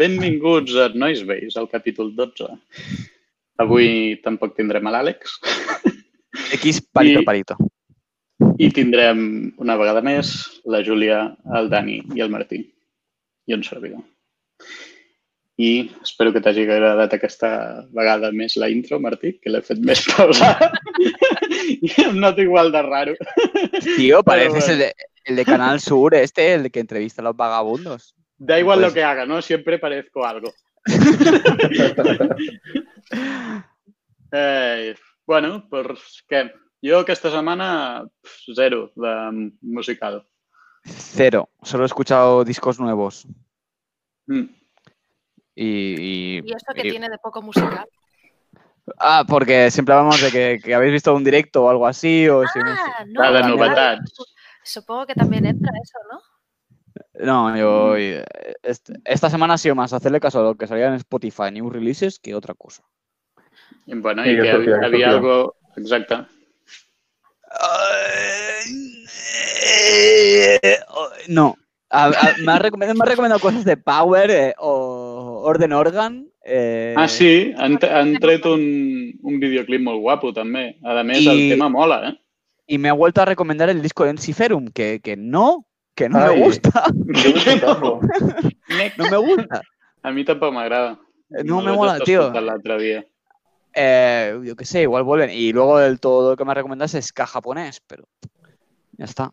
[0.00, 2.48] benvinguts a Nois Veis, al capítol 12.
[3.60, 5.36] Avui tampoc tindrem a l'Àlex.
[6.56, 7.56] X parito I- parito.
[8.60, 9.20] I tindrem
[9.60, 10.32] una vegada més
[10.68, 11.20] la Júlia,
[11.56, 12.62] el Dani i el Martí.
[13.48, 14.00] I un servidor.
[15.60, 17.50] I espero que t'hagi agradat aquesta
[17.92, 20.70] vegada més la intro, Martí, que l'he fet més pausada.
[21.84, 23.16] I em noto igual de raro.
[23.96, 24.72] Tío, pareces bueno.
[24.72, 28.14] el, de, el de Canal Sur, este, el que entrevista a los vagabundos.
[28.42, 29.42] Da igual Pues- lo que haga, ¿no?
[29.42, 30.50] Siempre parezco algo.
[34.32, 34.94] Eh,
[35.26, 36.52] bueno, pues què?
[36.86, 40.20] Jo aquesta setmana pf, zero de musical.
[40.84, 41.48] Cero.
[41.62, 43.26] Solo he escuchado discos nuevos.
[44.28, 44.46] Mm.
[45.56, 47.86] Y, y- ¿Y esto que y- tiene de poco musical?
[48.98, 52.28] Ah, porque siempre hablamos de que, que habéis visto un directo o algo así.
[52.28, 52.70] O si no.
[52.70, 53.48] Ah, no.
[53.48, 53.96] Novedad.
[53.96, 54.00] vale.
[54.62, 56.20] Supongo que también entra eso, ¿no?
[57.14, 57.96] No, yo.
[57.96, 58.24] eh,
[58.62, 61.68] est- Esta semana ha sido más hacerle caso a lo que salía en Spotify, New
[61.70, 62.82] Releases, que otra cosa.
[63.86, 65.08] Bueno, i que sortia.
[65.10, 65.56] algo...
[65.76, 66.14] Exacte.
[71.28, 71.56] No.
[71.92, 76.28] A- a- me, ha recomendado, me ha recomendado cosas de Power eh, o Orden Organ.
[76.44, 77.52] eh, Ah, sí?
[77.58, 80.76] Han, han tret un, un videoclip molt guapo, també.
[80.84, 82.14] A més, el tema mola, eh?
[82.68, 86.18] Y me ha vuelto a recomendar el disco de Enciferum, que, que no, que no
[86.18, 86.36] Ay.
[86.38, 86.84] me gusta.
[87.14, 88.00] Escoltar-lo.
[88.98, 89.62] No me gusta.
[90.02, 90.98] A mi tampoc m'agrada.
[91.44, 92.30] No me mola, tío.
[92.32, 93.04] L'altre dia.
[93.74, 95.30] Eh, yo qué sé, igual vuelven.
[95.30, 98.08] Y luego del todo lo que me recomendas es ska japonés, pero
[98.92, 99.30] ya está.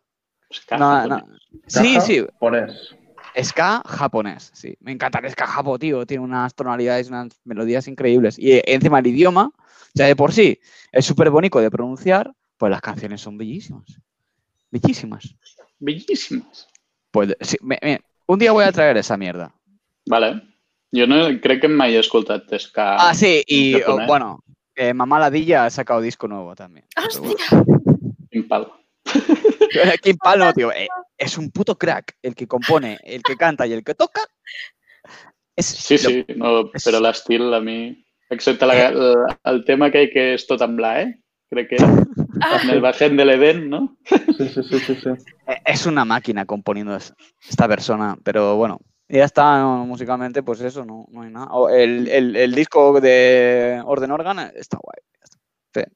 [0.51, 1.23] Ska No, japonès.
[1.27, 1.37] no.
[1.67, 2.95] Sí, sí, Pones.
[3.43, 4.75] ska japonés, sí.
[4.79, 6.05] Me encanta el ska japo, tío.
[6.05, 8.37] Tiene unas tonalidades, unas melodías increíbles.
[8.37, 9.51] Y encima el idioma,
[9.93, 10.59] ya de por sí,
[10.91, 13.99] es súper bonito de pronunciar, pues las canciones son bellísimas.
[14.71, 15.35] Bellísimas.
[15.79, 16.67] Bellíssimes.
[17.11, 19.53] Pues sí, me- me- un día voy a traer esa mierda.
[20.05, 20.41] Vale.
[20.93, 22.95] Jo no, crec que mai he escoltat ska.
[22.95, 24.07] Ah, sí, y oh, japonés.
[24.07, 24.39] bueno,
[24.75, 26.85] eh, Mamá Ladilla ha sacado disco nuevo también.
[26.95, 27.07] Pero.
[27.07, 27.63] ¡Hostia!
[28.31, 28.71] Impal.
[30.01, 30.71] Kim Pal no, tío.
[30.71, 32.15] eh, es un puto crack.
[32.21, 34.21] El que compone, el que canta y el que toca.
[35.55, 38.03] Es Sí, lo- sí, no, és- però l'estil a mi...
[38.29, 41.21] Excepte la, el, el tema aquell que és tot en blanc, eh?
[41.49, 42.03] Crec que era.
[42.41, 43.97] Ah, En el Bajen de l'Eden, ¿no?
[44.05, 44.95] Sí, sí, sí, sí.
[44.95, 45.09] sí.
[45.47, 47.13] eh, Es una máquina componiendo es-
[47.47, 48.79] esta persona, pero bueno.
[49.09, 51.47] Ya está, no, musicalmente, pues eso, no, no hay nada.
[51.51, 54.99] O el, el- el disco de Orden Organ está guay.
[55.23, 55.89] está.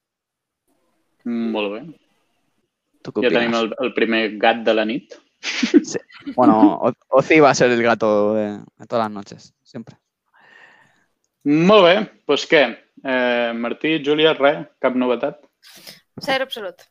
[1.25, 2.00] Molt bé.
[3.03, 3.63] ¿Tú qué Ja tenim opinas?
[3.79, 5.13] el, el primer gat de la nit.
[6.35, 9.97] Bueno, O- Ozzy va a ser el gato de, de todas las noches, siempre.
[11.44, 11.94] Molt bé,
[12.29, 12.63] doncs què?
[13.03, 14.67] Eh, Martí, Júlia, res?
[14.79, 15.39] Cap novetat?
[16.22, 16.81] cero absolut.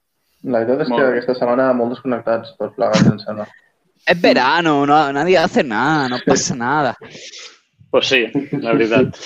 [0.42, 3.44] La veritat és Molt que aquesta setmana molt desconnectats, tots plegats, em sembla.
[4.08, 6.96] Es verano, no, nadie hace nada, no pasa nada.
[7.90, 9.18] Pues sí, la veritat.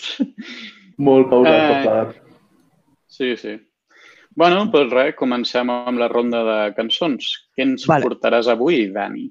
[0.96, 1.66] Molt pausat, Eh.
[1.68, 2.16] tots plegats.
[3.08, 3.54] Sí, sí.
[4.34, 7.30] Bueno, doncs res, comencem amb la ronda de cançons.
[7.56, 8.04] Què ens Vale.
[8.06, 9.28] portaràs avui, Dani?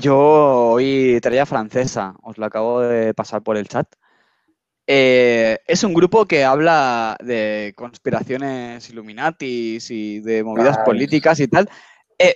[0.00, 3.86] Yo hoy traía francesa, os lo acabo de pasar por el chat.
[4.92, 11.70] Eh, es un grupo que habla de conspiraciones Illuminatis y de movidas políticas y tal.
[12.18, 12.34] Eh,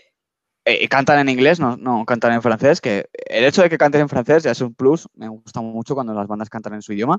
[0.64, 4.02] eh, cantan en inglés, no, no cantan en francés, que el hecho de que canten
[4.02, 6.92] en francés ya es un plus, me gusta mucho cuando las bandas cantan en su
[6.92, 7.18] idioma.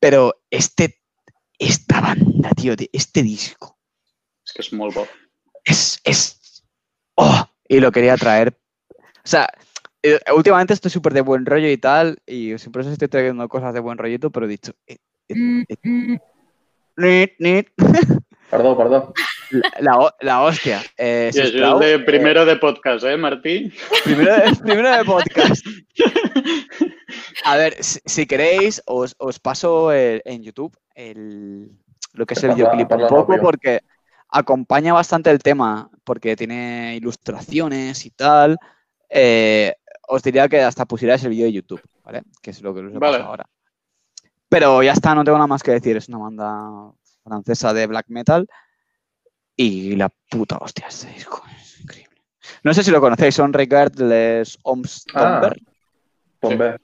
[0.00, 1.00] Pero este,
[1.56, 3.78] esta banda, tío, de este disco,
[4.44, 5.06] És que molt bo.
[5.62, 6.64] es, es,
[7.14, 8.58] oh, y lo quería traer.
[8.98, 9.48] O sea,
[10.02, 13.74] eh, últimamente estoy súper de buen rollo y tal, y siempre os estoy trayendo cosas
[13.74, 14.96] de buen rollito, pero he dicho, eh,
[15.28, 16.18] eh, eh,
[16.96, 17.68] nit, nit,
[18.50, 19.12] Perdó, perdó.
[19.50, 20.82] la, la ho- la hostia.
[20.98, 23.72] Eh, de primero de podcast, eh, Martí?
[24.04, 25.64] primero, de, primero de podcast.
[27.44, 31.70] A ver, si, si queréis, os, os paso el- en YouTube el,
[32.14, 33.42] lo que es el videoclip un poco rápido.
[33.42, 33.80] porque
[34.28, 38.58] acompaña bastante el tema, porque tiene ilustraciones y tal.
[39.08, 39.74] Eh,
[40.10, 42.22] os diría que hasta pusierais el vídeo de YouTube, ¿vale?
[42.42, 43.12] Que es lo que os he Vale.
[43.18, 43.46] pasado ahora.
[44.48, 45.96] Pero ya está, no tengo nada más que decir.
[45.96, 46.92] Es una banda
[47.24, 48.48] francesa de black metal
[49.56, 51.42] y la puta hostia este disco.
[51.60, 52.16] Es increíble.
[52.64, 55.40] No sé si lo conocéis, son Regardless Homes Ah.
[55.40, 55.60] Tomber.
[56.40, 56.76] Pues bé.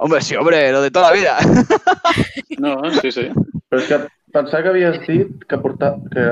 [0.00, 1.36] Hombre, sí, hombre, lo de toda la vida.
[2.58, 3.28] No, sí, sí.
[3.70, 3.96] Però és que
[4.34, 6.00] pensava que havies dit que portava...
[6.10, 6.24] Que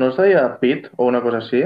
[0.00, 1.60] no es deia Pit o una cosa així?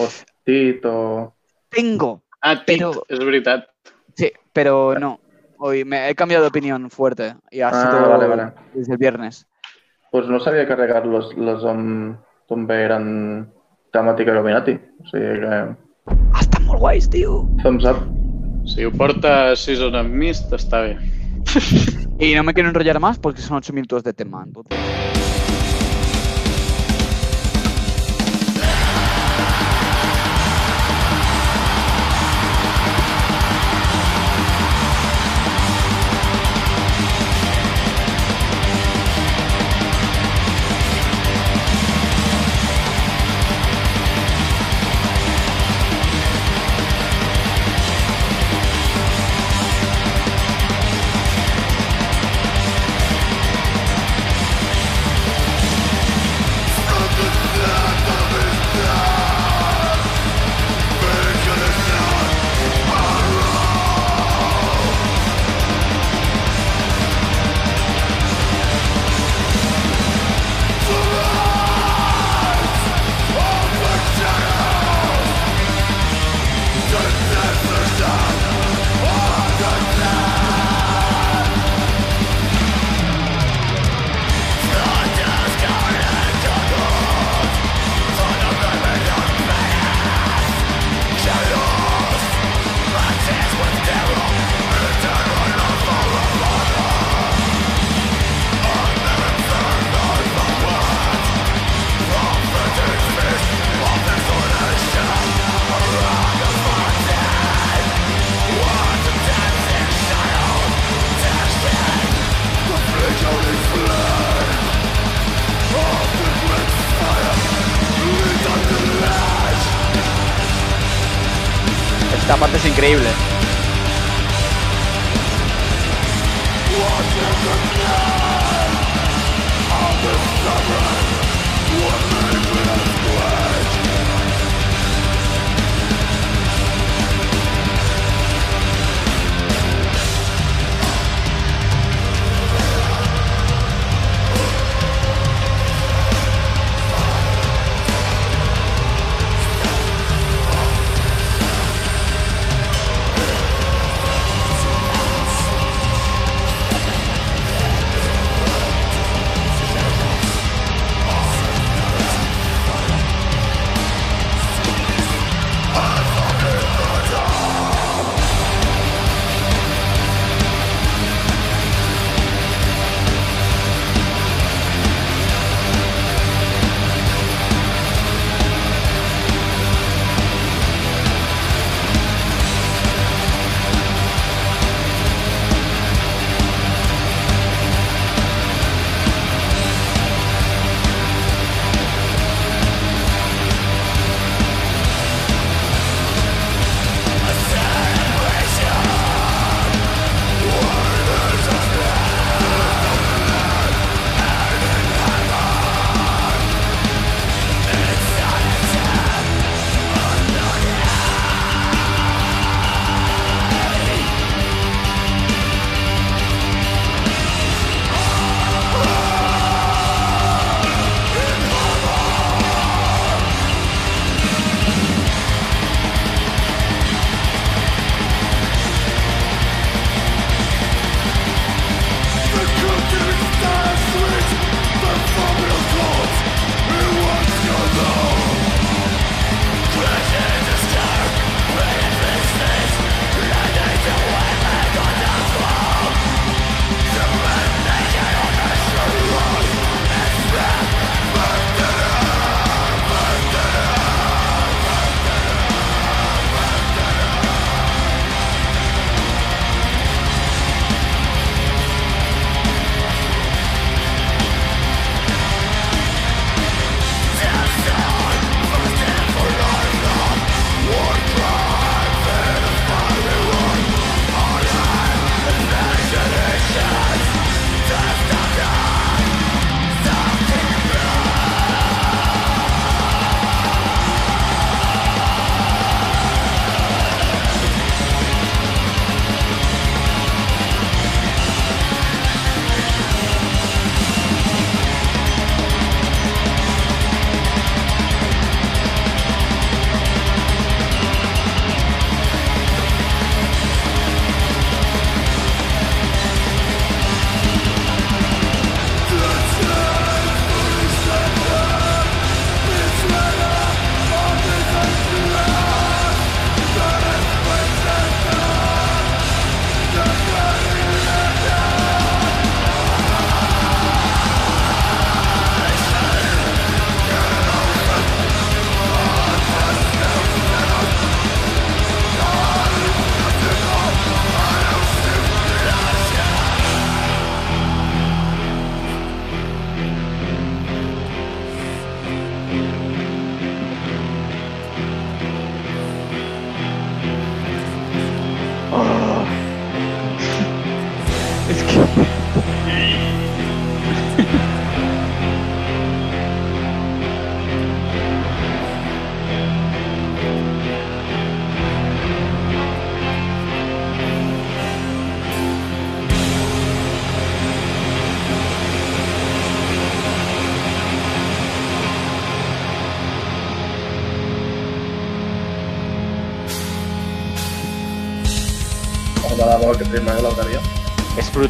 [0.00, 0.06] O
[0.46, 1.34] Tit o...
[1.68, 3.64] Tengo, Ah, Tit, Però- és veritat.
[4.14, 5.18] sí, pero no.
[5.58, 8.52] Hoy me he cambiado de opinión fuerte y ha Ah, sido vale, vale.
[8.74, 9.46] desde el viernes.
[10.12, 13.48] Pues no sabia que regar los, los um, també eren
[13.94, 14.74] temàtica Illuminati.
[15.00, 15.46] O sigui que...
[15.56, 17.48] Ah, están muy guays, tío.
[17.62, 17.96] Thumbs up.
[18.66, 20.98] Si ho porta Season of Mist, està bé.
[22.20, 24.44] Y no me quiero enrollar más porque son 8 minutos de tema.
[24.46, 24.78] Entonces...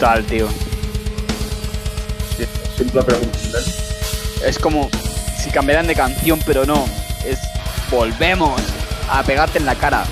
[0.04, 0.48] brutal, tío.
[2.36, 2.44] Sí,
[2.76, 3.66] simple però contundent.
[4.44, 4.90] Es como
[5.42, 6.84] si cambiaran de canción, pero no.
[7.24, 7.38] Es
[7.90, 8.60] volvemos
[9.08, 10.04] a pegarte en la cara.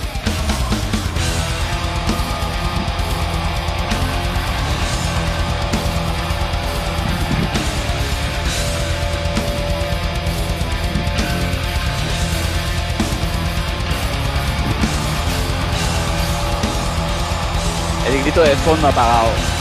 [18.06, 19.51] El grito de fondo apagado.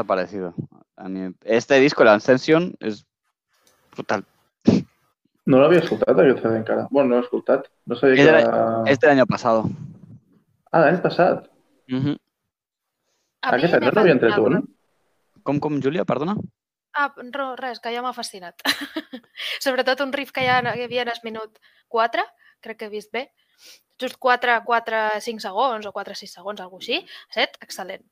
[0.00, 0.54] Eh, ¿Qué os ha parecido?
[0.96, 3.06] A mí, este disco, la Ascension, es
[3.92, 4.24] brutal.
[5.46, 6.86] No l'havia escoltat, aquest encara.
[6.90, 7.66] Bueno, no l'he escoltat.
[7.86, 8.32] No sabia És, que...
[8.32, 9.64] de, és del año pasado.
[10.70, 11.48] Ah, l'any passat.
[11.90, 12.14] Ujú.
[13.40, 14.60] A mi Aquest any no n'havien tret un?
[15.42, 16.36] Com, com, Júlia, perdona?
[16.94, 18.60] Ah, no, res, que ja m'ha fascinat.
[19.64, 22.26] Sobretot un riff que ja hi havia en el minut 4,
[22.60, 23.30] crec que he vist bé.
[24.00, 27.00] Just 4, 4, 5 segons o 4, 6 segons, alguna així.
[27.32, 28.04] Estat excel·lent.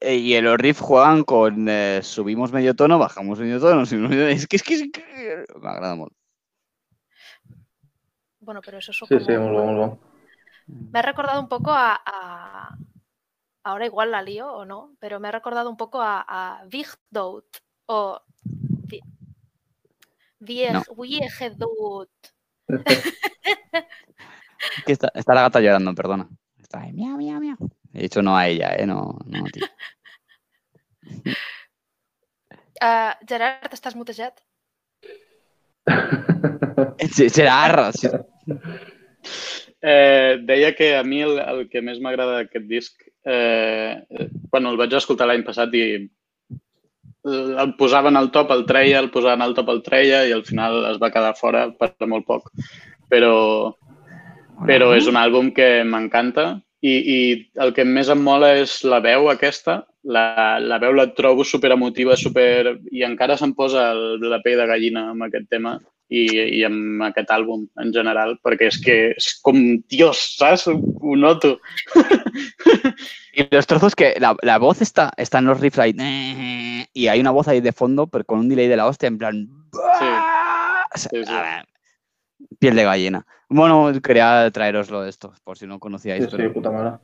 [0.00, 3.82] Eh, y los riffs juegan con eh, subimos medio tono, bajamos medio tono,
[4.28, 6.14] Es que es que, es que me agrada mucho.
[8.40, 9.20] Bueno, pero eso es Sí, como...
[9.20, 9.98] sí, molt bo, molt bo.
[10.92, 12.76] Me ha recordado un poco a, a-
[13.62, 17.44] Ahora igual la lío o no, pero me ha recordado un poco a, a Vigdout
[17.86, 18.22] o...
[18.88, 19.00] Vi-
[20.38, 20.82] Viej, No.
[24.86, 26.28] Está, está la gata llorando, perdona.
[26.58, 27.56] Está ahí, miau, miau, miau.
[27.92, 28.86] He dicho no a ella, ¿eh?
[28.86, 29.60] No, no a ti.
[32.80, 34.40] Uh, Gerard, estàs mutejat?
[37.50, 37.92] Arro.
[37.92, 38.08] sí.
[39.82, 44.70] Eh, deia que a mi el, el que més m'agrada d'aquest disc, eh, eh, bueno,
[44.70, 45.84] el vaig escoltar l'any passat i
[47.24, 50.84] el posaven al top, el treia, el posaven al top, el treia i al final
[50.90, 52.50] es va quedar fora per molt poc.
[53.08, 53.72] Però,
[54.68, 57.16] però és un àlbum que m'encanta i, i
[57.60, 59.82] el que més em mola és la veu aquesta.
[60.00, 62.76] La, la veu la trobo super emotiva, super...
[62.90, 65.74] i encara se'm posa el, la pell de gallina amb aquest tema
[66.08, 66.24] i,
[66.58, 69.60] i amb aquest àlbum en general, perquè és que és com,
[69.92, 70.68] Dios, saps?
[70.70, 71.58] Ho noto.
[73.32, 75.94] Y los trozos que la, la voz está, está en los riffs ahí.
[76.92, 79.18] Y hay una voz ahí de fondo, pero con un delay de la hostia, en
[79.18, 79.48] plan.
[80.00, 80.40] Sea,
[80.96, 81.32] Sí, sí.
[81.32, 81.66] a ver,
[82.60, 83.26] piel de gallina.
[83.48, 86.28] Bueno, quería traeroslo esto, por si no conocíais.
[86.30, 86.98] Sí, sí, puta mare.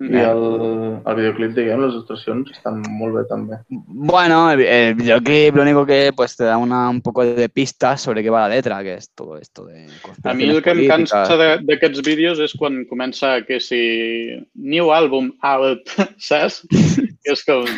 [0.00, 3.58] I Eh, el, el videoclip, diguem, les il·lustracions estan molt bé també.
[3.68, 8.00] Bueno, el, el videoclip lo único que pues te da una, un poco de pistas
[8.00, 9.88] sobre qué va la letra, que es todo esto de
[10.24, 15.34] A mi el que em cansa d'aquests vídeos és quan comença que si new album
[15.42, 15.84] out,
[16.16, 16.62] saps?
[17.20, 17.68] Que és com...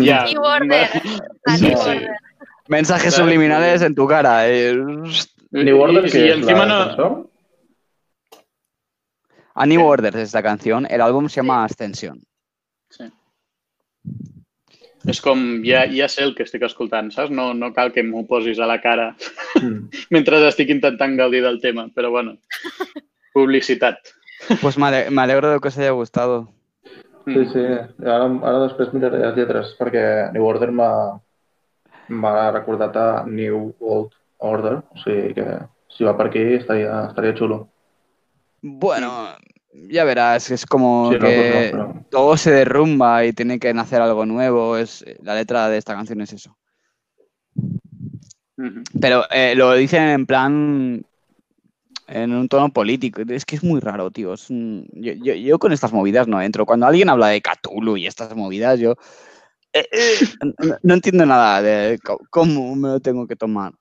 [0.00, 0.88] Ja, New Order.
[1.58, 1.98] Sí, sí.
[2.72, 4.48] Mensajes subliminales en tu cara.
[4.48, 4.72] eh.
[5.52, 7.26] New Order, que és encima la no...
[9.54, 9.84] A New Sí.
[9.86, 10.86] Order es la canción.
[10.88, 12.20] El álbum se llama Ascensión.
[12.88, 13.04] Sí.
[15.08, 17.30] És com, ja, ja sé el que estic escoltant, saps?
[17.32, 19.16] No, no cal que m'ho posis a la cara
[19.60, 19.88] Mm.
[20.14, 22.36] mentre estic intentant gaudir del tema, però bueno,
[23.34, 23.96] publicitat.
[24.62, 26.48] Pues me ale- me alegro de que os haya gustado.
[27.26, 27.64] Sí, sí.
[28.04, 30.92] Ara, ara després miraré les lletres, perquè New Order m'ha
[32.08, 34.12] m'ha recordat a New Old.
[34.40, 35.44] Order, o sigui que
[35.88, 37.68] si va per aquí estaria, estaria xulo.
[38.62, 39.28] Bueno,
[39.88, 43.58] ya verás, es como Sí, no, pues que no, pero- todo se derrumba y tiene
[43.58, 44.76] que nacer algo nuevo.
[44.76, 46.56] Es, la letra de esta canción es eso.
[49.00, 51.04] Pero eh, lo dicen en plan.
[52.06, 53.22] En un tono político.
[53.28, 54.34] Es que es muy raro, tío.
[54.34, 56.66] Es un- yo, yo- yo con estas movidas no entro.
[56.66, 58.96] Cuando alguien habla de Cthulhu y estas movidas, yo.
[59.72, 60.14] eh, eh,
[60.58, 63.72] no, no entiendo nada de cómo me lo tengo que tomar.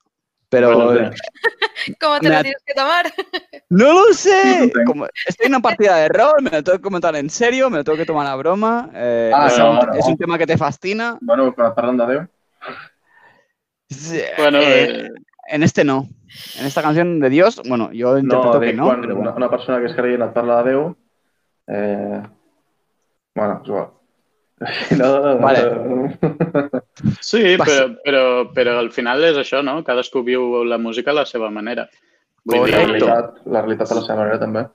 [0.50, 0.75] Pero.
[0.75, 1.12] Bueno,
[2.01, 3.06] ¿Cómo te lo tienes que tomar?
[3.70, 4.72] ¡No lo sé!
[4.86, 7.77] Como estoy en una partida de rol, me lo tengo que comentar en serio, me
[7.77, 8.89] lo tengo que tomar a broma.
[8.94, 9.94] eh, Ah, es, no, un, no.
[9.94, 11.18] es un tema que te fascina.
[11.22, 12.27] Bueno, quan parlen de Déu,
[13.89, 15.10] Sí, Bueno, eh, eh,
[15.48, 16.08] en este no.
[16.60, 19.38] En esta canción de Dios, bueno, yo no, interpreto que no, quan pero una, bueno.
[19.38, 20.75] una persona que és creient et parla de
[21.68, 22.22] eh...
[23.36, 23.88] bueno, és igual.
[25.00, 25.62] No, Vale.
[27.22, 29.80] sí, però, però, però al final és això, no?
[29.88, 31.88] Cadascú viu la música a la seva manera.
[32.43, 32.84] Vull la Correcto.
[32.84, 34.65] dir, realitat, la realitat a la seva manera també.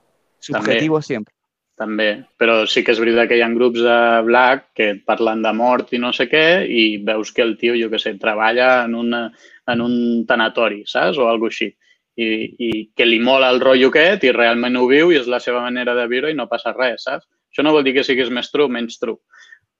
[0.45, 1.33] Subjetivo siempre.
[1.75, 5.51] també, però sí que és veritat que hi ha grups de black que parlen de
[5.51, 8.93] mort i no sé què i veus que el tio, jo que sé, treballa en,
[8.95, 9.25] una,
[9.67, 9.95] en un
[10.25, 11.19] tanatori, saps?
[11.19, 11.73] O alguna així.
[12.15, 12.27] I,
[12.63, 15.59] I que li mola el rotllo aquest i realment ho viu i és la seva
[15.65, 17.27] manera de viure i no passa res, saps?
[17.51, 19.19] Això no vol dir que siguis més true o menys true.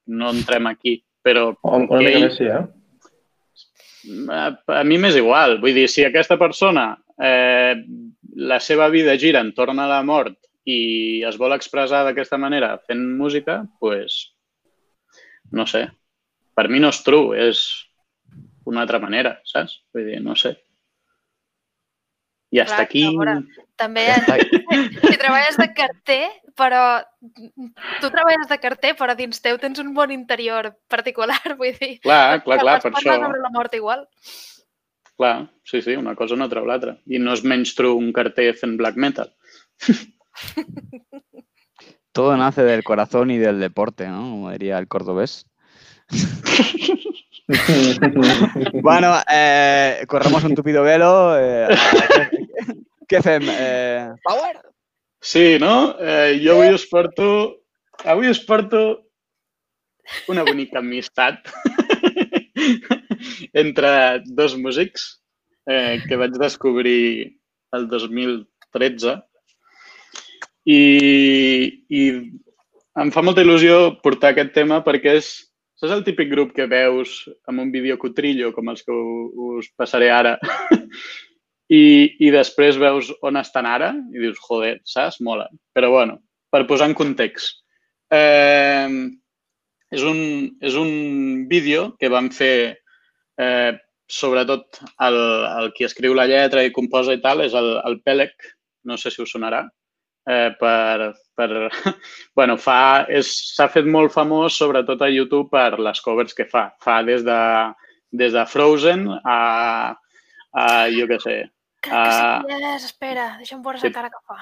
[0.07, 2.63] No entrem aquí, però Una, mica ell- més sí, eh?
[4.29, 4.43] a,
[4.79, 5.57] a mi m'és igual.
[5.63, 7.73] Vull dir, si aquesta persona eh,
[8.35, 13.01] la seva vida gira entorn a la mort i es vol expressar d'aquesta manera fent
[13.17, 14.19] música, doncs, pues,
[15.53, 15.87] no sé.
[16.55, 17.65] Per mi no és true, és
[18.65, 19.79] una altra manera, saps?
[19.93, 20.55] Vull dir, no sé.
[22.55, 23.03] I hasta Clar, aquí...
[23.17, 23.39] veure,
[23.75, 24.37] També Ja està.
[25.09, 26.21] si treballes de carter,
[26.57, 27.03] però
[28.01, 31.99] tu treballes de carter, però dins teu tens un món interior particular, vull dir.
[32.03, 33.15] Clar, clar, clar, per això...
[33.21, 34.05] sobre la mort igual.
[35.15, 36.97] Clar, sí, sí, una cosa no treu l'altra.
[37.07, 39.31] I no és menys true un carter fent black metal.
[42.15, 44.21] Todo nace del corazón y del deporte, ¿no?
[44.21, 45.45] Como diría el cordobés.
[48.81, 51.37] Bueno, eh, corremos un tupido velo.
[51.37, 51.67] Eh,
[53.07, 53.43] ¿Qué fem?
[53.47, 54.61] Eh, power?
[55.25, 55.95] Sí, no?
[55.99, 57.25] Eh, jo avui us porto...
[58.05, 58.81] Avui us porto
[60.29, 61.49] una bonica amistat
[63.63, 65.07] entre dos músics
[65.65, 67.39] eh, que vaig descobrir
[67.73, 69.15] el 2013
[70.69, 70.79] i,
[71.89, 72.03] i
[73.01, 75.31] em fa molta il·lusió portar aquest tema perquè és,
[75.73, 80.13] saps el típic grup que veus amb un vídeo cotrillo com els que us passaré
[80.13, 80.37] ara
[81.71, 81.83] i,
[82.21, 85.21] i després veus on estan ara i dius, joder, saps?
[85.25, 85.47] Mola.
[85.73, 86.19] Però bueno,
[86.53, 87.61] per posar en context.
[88.13, 88.89] Eh,
[89.91, 90.19] és, un,
[90.61, 90.91] és un
[91.49, 92.77] vídeo que vam fer
[93.41, 93.71] eh,
[94.05, 95.17] sobretot el,
[95.61, 98.35] el qui escriu la lletra i composa i tal és el, el Pèlec,
[98.85, 99.63] no sé si us sonarà,
[100.29, 101.49] eh, per, per,
[102.37, 106.67] bueno, fa, s'ha fet molt famós sobretot a YouTube per les covers que fa.
[106.85, 107.41] Fa des de,
[108.13, 109.39] des de Frozen a,
[110.53, 111.39] a jo què sé,
[111.85, 114.39] Crec que sí que és, espera, deixa'm veure la cara que fa.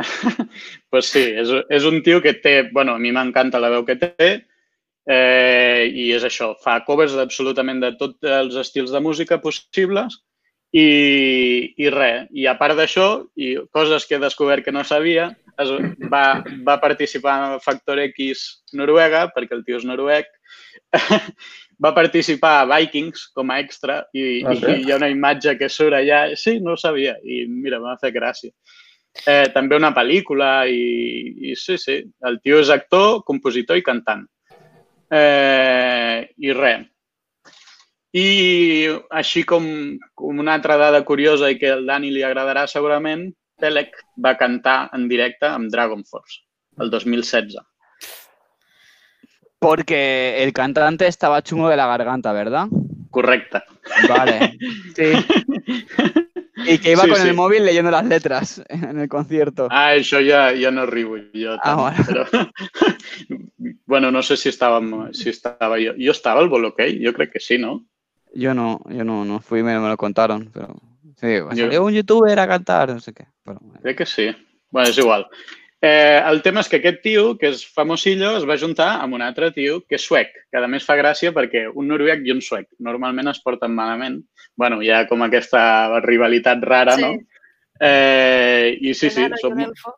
[0.92, 3.98] pues sí, és, és un tio que té, bueno, a mi m'encanta la veu que
[4.00, 4.30] té
[5.10, 10.20] eh, i és això, fa covers absolutament de tots els estils de música possibles
[10.72, 10.86] i,
[11.76, 12.28] i res.
[12.32, 15.30] I a part d'això, i coses que he descobert que no sabia,
[15.60, 15.72] es,
[16.12, 16.24] va,
[16.66, 18.46] va participar a Factor X
[18.78, 20.30] Noruega, perquè el tio és noruec,
[21.80, 24.76] va participar a Vikings com a extra i, Ah, i sí?
[24.84, 26.36] hi ha una imatge que surt allà.
[26.36, 28.52] Sí, no ho sabia i mira, m'ha fet gràcia.
[29.26, 34.26] Eh, també una pel·lícula i, i sí, sí, el tio és actor, compositor i cantant.
[35.10, 36.86] Eh, I res.
[38.14, 38.28] I
[39.14, 39.66] així com,
[40.18, 43.28] com una altra dada curiosa i que al Dani li agradarà segurament,
[43.60, 46.40] Telec va cantar en directe amb Dragon Force
[46.80, 47.58] el 2016.
[49.60, 52.66] Porque el cantante estaba chungo de la garganta, ¿verdad?
[53.10, 53.62] Correcte.
[54.08, 54.58] Vale.
[54.96, 55.12] Sí.
[56.66, 57.28] Y que iba Sí, con sí.
[57.28, 59.68] el móvil leyendo las letras en el concierto.
[59.70, 62.50] Ah, això ja, ja no jo tant, Ah, bueno.
[63.86, 65.94] bueno, no sé si estàvem, si estava jo.
[65.96, 67.00] Jo estava al Bolokei?
[67.04, 67.84] Jo crec que sí, no?
[68.34, 70.76] Yo no, yo no, no fui, me, me lo contaron, pero
[71.16, 73.26] sí, Yo- salió un youtuber a cantar, no sé qué.
[73.44, 73.60] Pero,
[73.96, 74.30] que sí.
[74.70, 75.26] bueno, és igual.
[75.82, 79.22] Eh, el tema és que aquest tio, que és famosillo, es va juntar amb un
[79.24, 82.42] altre tio que és suec, que a més fa gràcia perquè un noruec i un
[82.44, 84.20] suec normalment es porten malament.
[84.60, 87.02] bueno, hi ha com aquesta rivalitat rara, Sí.
[87.02, 87.14] no?
[87.80, 89.58] Eh, I sí, sí, som...
[89.58, 89.94] elfo.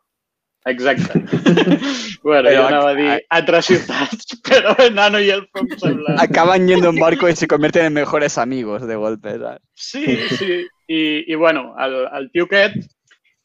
[0.65, 1.19] Exacte.
[2.23, 6.15] bueno, jo anava a dir a- altres ciutats, però el nano i el em sembla...
[6.23, 9.59] acaban yendo en barco y se convierten en mejores amigos de golpe, ¿sabes?
[9.73, 10.05] Sí,
[10.37, 10.65] sí.
[10.87, 12.77] I, i bueno, el, el tio aquest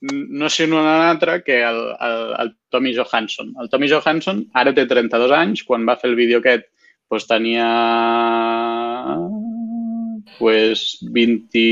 [0.00, 3.54] no sé un altre que el, el, el Tommy Johansson.
[3.60, 6.68] El Tommy Johansson ara té 32 anys, quan va fer el vídeo aquest
[7.08, 7.66] doncs tenia
[10.38, 11.62] pues, 20,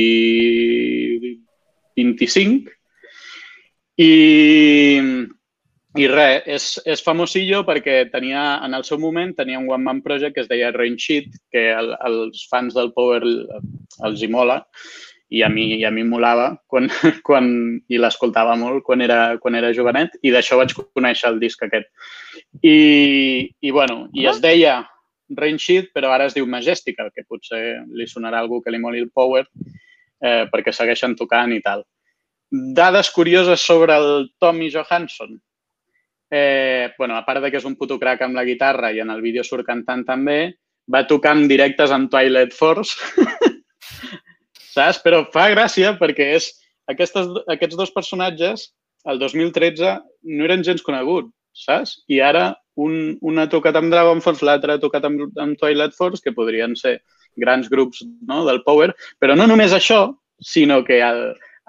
[1.97, 2.73] 25
[3.97, 4.13] i,
[5.97, 10.35] i res, és, és famosillo perquè tenia, en el seu moment tenia un one-man project
[10.37, 14.63] que es deia Rain Sheet, que el, els fans del Power els hi mola,
[15.29, 16.87] i a mi, i a mi molava quan,
[17.27, 17.49] quan,
[17.89, 21.89] i l'escoltava molt quan era, quan era jovenet i d'això vaig conèixer el disc aquest.
[22.63, 24.85] I, i bueno, i es deia
[25.35, 29.03] Rain Sheet, però ara es diu Majestica, que potser li sonarà algú que li moli
[29.03, 29.43] el Power,
[30.23, 31.83] eh, perquè segueixen tocant i tal.
[32.51, 35.35] Dades curioses sobre el Tommy Johansson.
[36.31, 39.11] Eh, bueno, a part de que és un puto crack amb la guitarra i en
[39.11, 40.55] el vídeo surt cantant també,
[40.87, 42.95] va tocar en directes amb Twilight Force
[44.77, 45.01] saps?
[45.05, 46.51] Però fa gràcia perquè és
[46.91, 48.71] aquestes, aquests dos personatges,
[49.07, 49.97] el 2013,
[50.37, 51.33] no eren gens coneguts,
[51.67, 51.97] saps?
[52.13, 55.97] I ara un, un ha tocat amb Dragon Force, l'altre ha tocat amb, amb Twilight
[55.97, 56.99] Force, que podrien ser
[57.41, 60.01] grans grups no, del Power, però no només això,
[60.41, 61.23] sinó que el,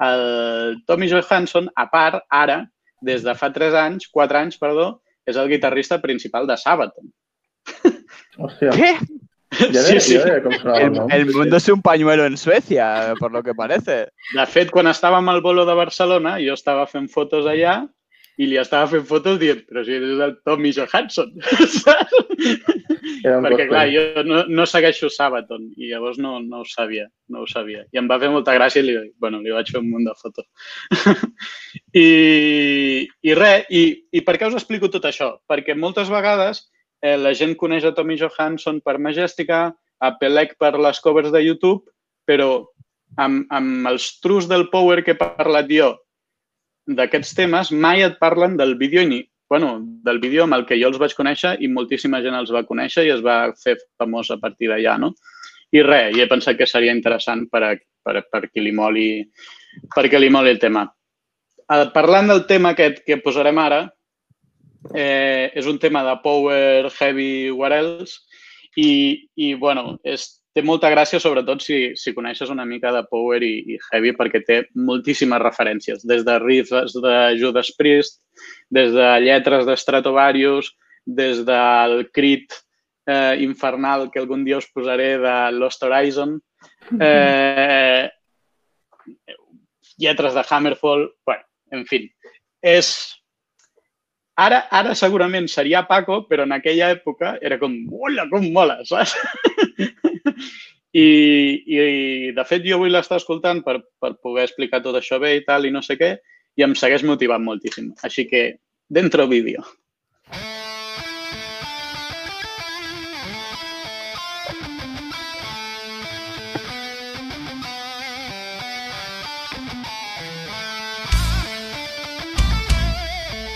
[0.04, 2.62] el Tommy Johansson, a part, ara,
[3.04, 7.12] des de fa 3 anys, 4 anys, perdó, és el guitarrista principal de Sabaton.
[8.38, 8.72] Hòstia.
[8.76, 8.94] ¿Qué?
[9.74, 10.18] Ja Sí, sí.
[10.44, 11.12] com El, el nom.
[11.12, 14.08] el mundo es un pañuelo en Suecia, por lo que parece.
[14.36, 17.80] De fet, quan estàvem al bolo de Barcelona, jo estava fent fotos allà
[18.38, 21.32] i li estava fent fotos dient, però si eres el Tommy Johansson,
[21.82, 22.14] saps?
[23.26, 27.48] Perquè, clar, jo no, no segueixo Sabaton i llavors no, no ho sabia, no ho
[27.50, 27.82] sabia.
[27.92, 30.14] I em va fer molta gràcia i li, bueno, li vaig fer un munt de
[30.22, 30.46] fotos.
[31.98, 32.08] I,
[33.26, 35.34] i res, i, i per què us explico tot això?
[35.50, 36.68] Perquè moltes vegades
[37.02, 39.68] eh, la gent coneix a Tommy Johansson per Majestica,
[40.00, 41.86] a Pelec per les covers de YouTube,
[42.28, 42.66] però
[43.18, 45.94] amb, amb els trus del Power que he parlat jo
[46.88, 50.92] d'aquests temes, mai et parlen del vídeo ni, bueno, del vídeo amb el que jo
[50.92, 54.40] els vaig conèixer i moltíssima gent els va conèixer i es va fer famós a
[54.40, 55.14] partir d'allà, no?
[55.76, 59.10] I res, i he pensat que seria interessant per, a, per, per qui li moli,
[59.96, 60.86] perquè li moli el tema.
[61.68, 63.82] Eh, parlant del tema aquest que posarem ara,
[64.94, 68.22] eh, és un tema de power heavy what else?
[68.78, 73.44] I, i bueno, és, té molta gràcia sobretot si, si coneixes una mica de power
[73.46, 78.22] i, i heavy perquè té moltíssimes referències, des de riffs de Judas Priest,
[78.74, 80.72] des de lletres de Stratovarius,
[81.06, 82.54] des del crit
[83.08, 86.40] eh, infernal que algun dia us posaré de Lost Horizon,
[87.00, 88.10] eh,
[89.98, 92.04] lletres de Hammerfall, bueno, en fi,
[92.62, 92.96] és...
[94.38, 99.16] Ara, ara segurament seria Paco, però en aquella època era com, hola, com mola, saps?
[100.94, 101.08] I,
[101.66, 101.80] I,
[102.38, 105.66] de fet, jo avui l'està escoltant per, per poder explicar tot això bé i tal,
[105.66, 106.14] i no sé què,
[106.58, 107.92] i em segueix motivant moltíssim.
[108.06, 108.46] Així que,
[108.90, 109.66] dentro vídeo.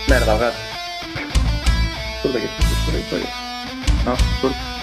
[0.10, 0.71] Merda, el gat.
[2.34, 3.24] だけど、これ、これ。
[4.12, 4.81] あ、これ。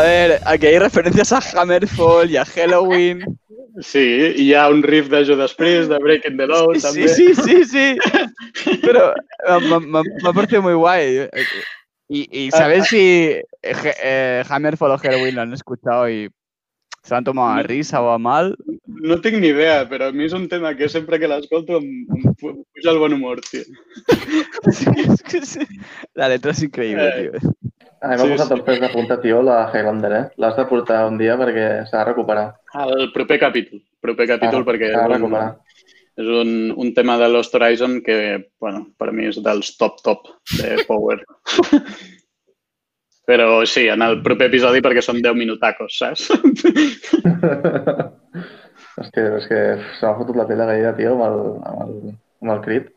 [0.00, 3.20] A ver, aquí hay referencias a Hammerfall y a Halloween.
[3.80, 7.08] Sí, hi ha un riff de Judas Priest, de Breaking the Law, Sí, també.
[7.08, 7.98] sí, sí, sí.
[8.82, 11.28] Pero eh, me, me- me ha parecido muy guay.
[12.08, 13.44] Y, y ¿sabes si eh,
[14.02, 16.30] eh, Hammerfall o Halloween lo han escuchado y
[17.02, 18.56] se han tomado a risa o a mal?
[18.86, 22.04] No tinc ni idea, però a mi és un tema que sempre que l'escolto em,
[22.16, 23.62] em pu- puja el bon humor, tio.
[25.14, 25.60] Es que sí.
[26.14, 27.30] La letra es increíble, Eh.
[27.40, 27.50] tío.
[28.00, 28.54] A mi m'ha Sí, posat sí.
[28.56, 30.22] els pèls de punta, tio, la Highlander, eh?
[30.40, 32.46] L'has de portar un dia perquè s'ha de recuperar.
[32.86, 35.34] El proper capítol, proper capítol Ah, perquè és un,
[36.20, 38.16] és un, un tema de Lost Horizon que,
[38.60, 41.20] bueno, per mi és dels top top de Power.
[43.30, 46.30] Però sí, en el proper episodi perquè són 10 minutacos, saps?
[49.00, 49.60] Hòstia, és que
[49.98, 51.36] se m'ha fotut la pell de gallina, tio, amb el,
[51.68, 51.92] amb el,
[52.42, 52.88] amb el crit.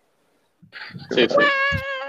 [1.12, 1.44] Sí, sí.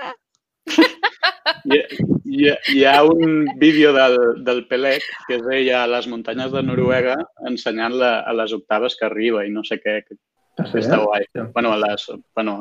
[1.64, 1.80] Hi,
[2.24, 6.62] hi, hi ha un vídeo del, del Pelec que és ella a les muntanyes de
[6.62, 7.16] Noruega
[7.48, 10.18] ensenyant la, a les octaves que arriba i no sé què, que
[10.54, 11.24] Ah, sí, està guai.
[11.34, 11.42] Sí.
[11.50, 12.04] Bueno, a les,
[12.36, 12.52] bueno,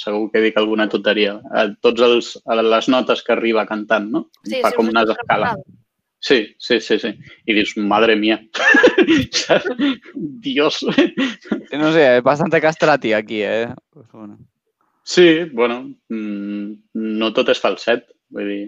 [0.00, 1.34] segur que dic alguna tonteria.
[1.52, 4.22] A tots els, a les notes que arriba cantant, no?
[4.46, 5.50] Sí, Fa sí, com una unes escales.
[5.58, 5.80] preparada.
[6.24, 7.10] Sí, sí, sí, sí.
[7.44, 8.38] I dius, madre mía.
[10.14, 10.86] Dios.
[11.72, 13.68] No sé, es bastante castrati aquí, ¿eh?
[13.90, 14.38] Pues bueno.
[15.02, 16.72] Sí, bueno, mm,
[17.20, 18.64] no tot és falset, vull dir...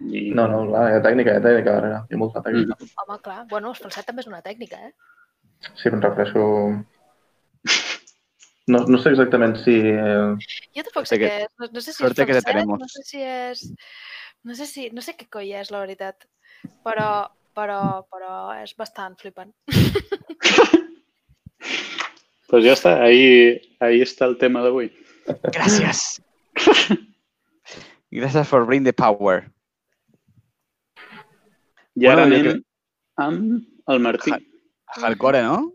[0.00, 0.30] I...
[0.32, 1.98] No, no, clar, hi ha tècnica, hi ha tècnica darrere.
[2.08, 2.76] Hi ha molta tècnica.
[3.04, 3.40] Home, clar.
[3.50, 4.92] Bueno, el falset també és una tècnica, eh?
[5.76, 6.44] Sí, em refereixo...
[8.70, 9.74] No, no sé exactament si...
[9.90, 10.30] eh,
[10.76, 11.50] Jo tampoc sé que- què és.
[11.58, 12.78] No, no sé si és tenemos.
[12.80, 13.64] no sé si és...
[14.46, 16.24] No sé, si, no sé què coi és, la veritat.
[16.86, 17.08] Però,
[17.56, 18.32] però, però
[18.62, 19.50] és bastant flipant.
[22.48, 24.88] Pues ja està, ahí, ahí està el tema d'avui.
[25.52, 26.22] Gracias.
[28.10, 29.50] Gracias por bring the power.
[31.96, 32.62] I ara Bueno, anem
[33.16, 34.32] amb el Martí.
[34.96, 35.72] Hardcore, ¿no?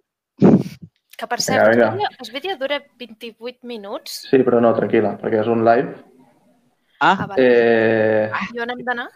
[1.18, 2.10] Que, per cert, Vinga, vinga.
[2.20, 4.26] el vídeo dura 28 minuts.
[4.30, 5.94] Sí, però no, tranquil·la, perquè és un live.
[7.00, 7.46] Ah, Ah, vale.
[7.46, 9.08] Eh, I on hem d'anar?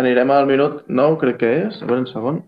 [0.00, 1.82] anirem al minut 9, crec que és.
[1.82, 2.38] A veure, un segon.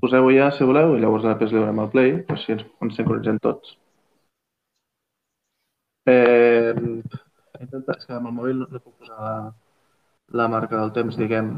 [0.00, 2.96] Poseu ja, si voleu, i llavors després li donem el play, per si ens, ens
[2.98, 3.76] sincronitzem tots.
[6.06, 6.74] Eh,
[7.62, 9.34] intenta, és que amb el mòbil no, no puc posar la,
[10.40, 11.52] la marca del temps, diguem.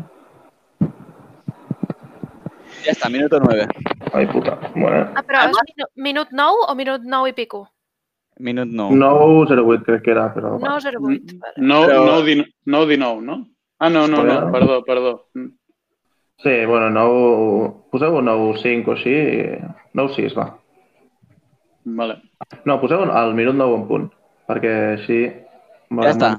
[2.85, 3.67] ya está, minuto nueve.
[4.13, 4.59] Ai, puta.
[4.75, 7.67] Bueno, Ah, però és minu, minut 9 o minut 9 i pico?
[8.39, 8.91] Minut no.
[8.91, 10.59] 9.08 crec que era, però...
[10.59, 10.77] va.
[10.79, 11.39] 9.08.
[11.41, 11.55] Vale.
[11.57, 13.47] No, Però- no, di, no 19, no?
[13.79, 15.27] Ah, no, no, no, perdó, perdó.
[16.43, 17.73] Sí, bueno, 9...
[17.91, 19.15] Poseu 9.5 o així.
[19.95, 20.47] 9.6, va.
[21.85, 22.21] Vale,
[22.65, 24.07] No, poseu al minut 9 en punt,
[24.47, 25.21] perquè així...
[25.91, 26.31] Ja està.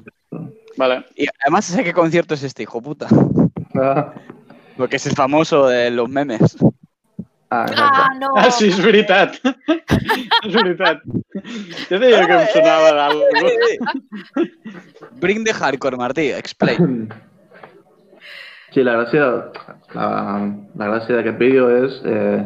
[0.78, 1.06] vale.
[1.16, 3.08] Y además sé qué concierto es este, hijo puta.
[3.76, 4.14] Ah,
[4.78, 6.58] Porque es el famoso de los memes.
[7.50, 7.66] ah.
[7.76, 8.34] Ah, no!
[8.36, 9.38] Ah, sí, és veritat.
[10.44, 11.00] és veritat.
[11.90, 13.24] Jo deia que em sonava d'algú.
[15.22, 16.32] Bring the hardcore, Martí.
[16.32, 17.08] Explain.
[18.76, 19.24] Sí, la gràcia,
[19.96, 20.08] la,
[20.78, 22.44] la gràcia d'aquest vídeo és eh,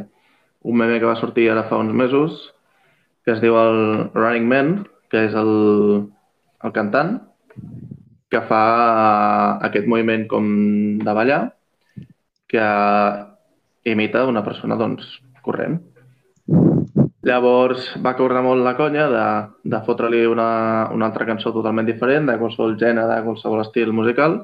[0.64, 2.54] un meme que va sortir ara fa uns mesos
[3.26, 3.80] que es diu el
[4.14, 4.70] Running Man,
[5.12, 5.50] que és el,
[6.64, 7.18] el cantant,
[8.32, 8.64] que fa
[9.68, 10.48] aquest moviment com
[11.04, 11.42] de ballar,
[12.52, 12.68] que
[13.92, 15.08] imita una persona doncs,
[15.44, 15.80] corrent.
[17.28, 19.26] Llavors va córrer molt la conya de,
[19.74, 20.48] de fotre-li una,
[20.96, 24.40] una altra cançó totalment diferent, de qualsevol gènere, de qualsevol estil musical,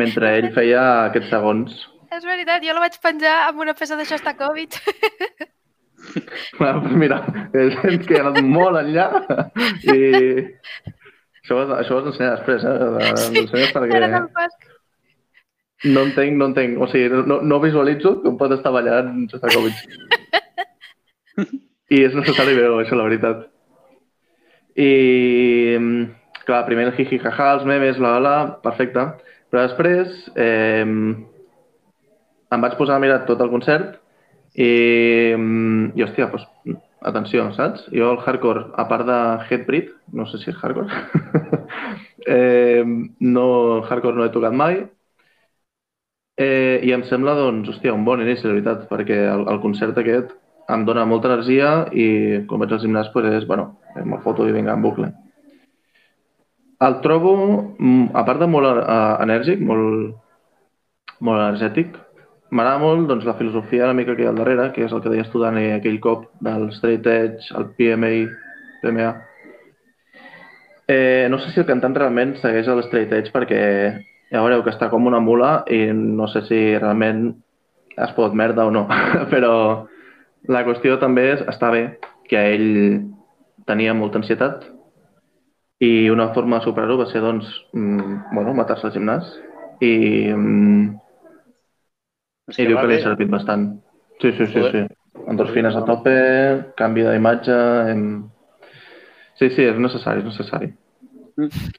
[0.00, 1.78] mentre ell feia aquests segons.
[2.14, 4.76] És veritat, jo la vaig penjar amb una peça de Shostakovich.
[7.00, 7.22] Mira,
[7.56, 9.06] és gent que ha anat molt enllà
[9.88, 9.96] i,
[11.44, 12.70] Això, això ho has d'ensenyar després, eh?
[12.72, 14.54] Ara perquè del pas.
[15.92, 16.78] no entenc, no entenc.
[16.80, 19.82] O sigui, no, no visualitzo com pot estar ballant Sostakovich.
[21.94, 23.44] I és necessari veure això, la veritat.
[24.72, 24.88] I,
[25.76, 26.06] mm,
[26.48, 29.04] clar, primer el jiji jaja, els memes, la, la, la, perfecte.
[29.52, 33.98] Però després eh, em vaig posar a mirar tot el concert
[34.56, 34.72] i,
[35.36, 37.86] mm, i hòstia, doncs, atenció, saps?
[37.92, 40.88] Jo el hardcore, a part de Headbreed, no sé si és hardcore,
[42.36, 42.84] eh,
[43.20, 43.46] no,
[43.88, 44.80] hardcore no he tocat mai,
[46.36, 49.98] eh, i em sembla, doncs, hòstia, un bon inici, la veritat, perquè el, el concert
[50.00, 50.34] aquest
[50.74, 52.06] em dona molta energia i
[52.48, 55.10] quan vaig al gimnàs, pues, és, bueno, me'l foto i vinga en bucle.
[56.84, 57.34] El trobo,
[57.78, 60.16] mm, a part de molt eh, enèrgic, molt,
[61.20, 62.00] molt energètic,
[62.54, 65.02] m'agrada molt doncs, la filosofia una mica que hi ha al darrere, que és el
[65.02, 68.12] que deies tu, Dani, aquell cop del straight edge, el PMA,
[68.82, 69.08] PMA.
[70.86, 73.60] Eh, no sé si el cantant realment segueix el straight edge perquè
[74.30, 77.26] ja veureu que està com una mula i no sé si realment
[77.94, 78.86] es pot merda o no,
[79.32, 79.54] però
[80.50, 81.84] la qüestió també és, està bé
[82.28, 82.70] que ell
[83.68, 84.66] tenia molta ansietat
[85.84, 89.30] i una forma de superar-ho va ser, doncs, mm, bueno, matar-se al gimnàs
[89.80, 89.94] i,
[90.30, 91.03] mm,
[92.52, 93.70] I diu que li ha servit bastant.
[94.20, 94.84] Sí, sí, sí, sí.
[95.30, 96.14] Endorfines a tope,
[96.78, 97.56] canvi d'imatge...
[97.92, 98.04] Em...
[99.40, 100.68] Sí, sí, és necessari, és necessari.
[101.40, 101.72] Mm.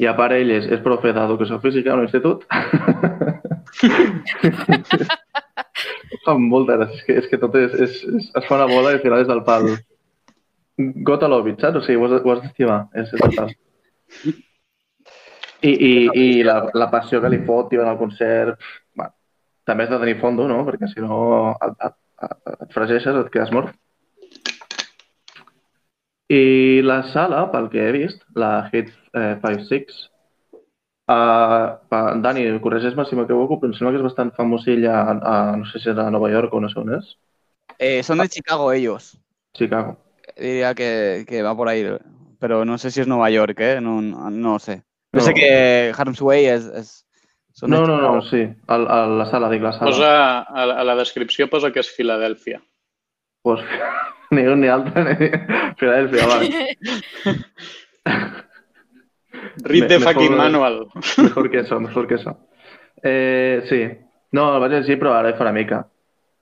[0.00, 2.46] I a part ell és, és profe d'educació física a l'institut.
[6.24, 8.94] fa molta gràcia, és que, és que tot és, és, és, es fa una bola
[8.94, 9.68] i al final és del pal.
[11.06, 11.78] Gota l'òbit, saps?
[11.80, 13.52] O sigui, ho has, ho has d'estimar, és, és total.
[15.64, 18.58] I, i, i la, la passió que li fot, tio, en el concert,
[18.96, 19.14] bueno,
[19.66, 20.62] també has de tenir fondo, no?
[20.66, 21.18] Perquè si no
[21.66, 21.96] et, et,
[22.28, 23.74] et, fregeixes, et quedes mort.
[26.34, 29.98] I la sala, pel que he vist, la Hit eh, 5-6,
[31.12, 35.68] uh, Dani, corregeix-me si m'equivoco, però em sembla que és bastant famosilla a, a, no
[35.68, 37.12] sé si és a Nova York o no sé on és,
[37.78, 39.18] Eh, son de Chicago ellos.
[39.52, 39.96] Chicago.
[40.36, 41.84] Diría que, que va por ahí,
[42.38, 43.80] pero no sé si es Nueva York, ¿eh?
[43.80, 44.82] No, no, sé.
[45.12, 45.20] No, No.
[45.20, 46.64] sé que Harm's Way es...
[46.66, 47.06] es
[47.62, 49.90] de No, no, no, sí, a, a la sala, dic la sala.
[49.90, 52.60] Posa, a, la- a la descripció posa que és Filadèlfia.
[53.42, 53.60] Pues,
[54.34, 55.30] ni un ni altre, ni...
[55.78, 56.38] Filadèlfia, va.
[59.64, 60.86] Read the mejor- fucking manual.
[61.18, 62.36] Mejor que eso, mejor que eso.
[63.02, 63.82] Eh, sí,
[64.32, 65.82] no, el vaig llegir però ara fa una mica.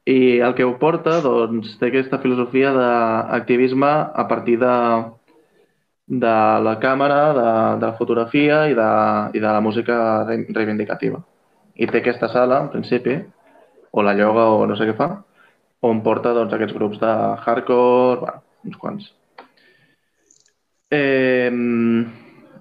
[0.07, 4.73] I el que ho porta, doncs, té aquesta filosofia d'activisme a partir de,
[6.13, 7.49] de la càmera, de,
[7.81, 8.89] de la fotografia i de,
[9.33, 9.97] i de la música
[10.29, 11.23] re- reivindicativa.
[11.81, 13.17] I té aquesta sala, en principi,
[13.93, 15.09] o la lloga o no sé què fa,
[15.89, 17.13] on porta doncs, aquests grups de
[17.47, 19.09] hardcore, bueno, uns quants.
[20.93, 21.49] Eh,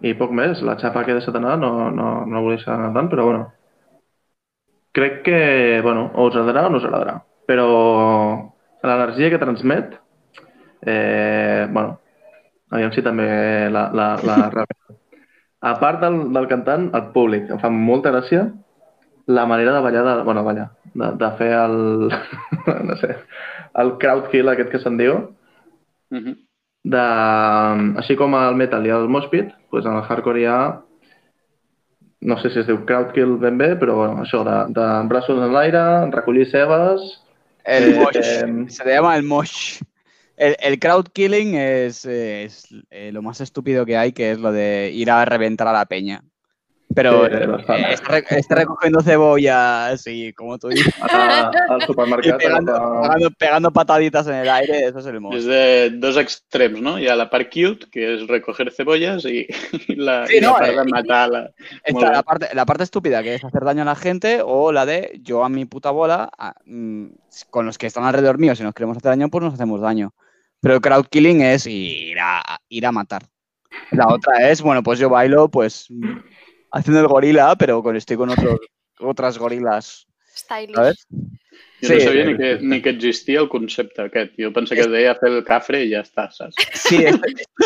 [0.02, 3.10] I poc més, la xapa que he deixat anar no, no, no volia anar tant,
[3.12, 3.50] però bueno.
[4.96, 5.42] Crec que,
[5.84, 7.20] bueno, o us agradarà o no us agradarà.
[7.48, 7.68] Però
[8.82, 9.94] l'energia que transmet,
[10.88, 12.01] eh, bueno,
[12.72, 13.28] aviam si també
[13.72, 14.98] la, la, la rebeu.
[15.62, 17.50] A part del, del cantant, el públic.
[17.54, 18.48] Em fa molta gràcia
[19.30, 21.76] la manera de ballar, de, bueno, ballar, de, de fer el,
[22.90, 23.12] no sé,
[23.84, 25.20] el crowd kill aquest que se'n diu,
[26.12, 26.34] Mhm.
[26.92, 27.02] de,
[28.02, 30.58] així com al metal hi ha el mosh pit, doncs en el hardcore hi ha,
[32.32, 35.40] no sé si es diu crowd kill ben bé, però bueno, això de, de braços
[35.40, 37.06] en l'aire, recollir cebes...
[37.64, 38.18] El Eh, mosh.
[38.42, 39.80] em, Se le llama el mosh.
[40.42, 44.52] El, el crowd killing es, es, eh, lo más estúpido que hay, que es lo
[44.52, 46.24] de ir a reventar a la peña.
[46.96, 47.94] Pero Sí, eh, bastante.
[47.94, 52.38] está, re- está recogiendo cebollas y, como tú dices, a, al y supermercat...
[52.42, 55.44] pegando, a- pegando, pegando pataditas en el aire, eso es el És mosh.
[55.44, 56.96] de dos extrems, no?
[56.96, 59.46] Ha la part cute, que és recoger cebollas, i
[59.96, 61.52] la, Sí, la no, part eh, de matar la...
[61.86, 64.86] Está la parte, la parte estúpida, que es hacer daño a la gente, o la
[64.88, 67.06] de yo a mi puta bola, a- mm,
[67.52, 70.14] con los que están alrededor mío, si nos queremos hacer daño, pues nos hacemos daño.
[70.62, 73.24] Pero el crowd killing es ir a, ir a matar.
[73.92, 75.88] La otra es, bueno, pues yo bailo, pues
[76.72, 78.60] haciendo el gorila, pero con, estoy con otros,
[79.00, 80.76] otras gorilas, Stylish.
[80.76, 81.08] ¿sabes?
[81.10, 84.36] Jo Sí, no sabia ni que, ni que existia el concepte aquest.
[84.38, 86.60] Jo pensava que deia fer el cafre i ja està, saps?
[86.78, 87.00] Sí,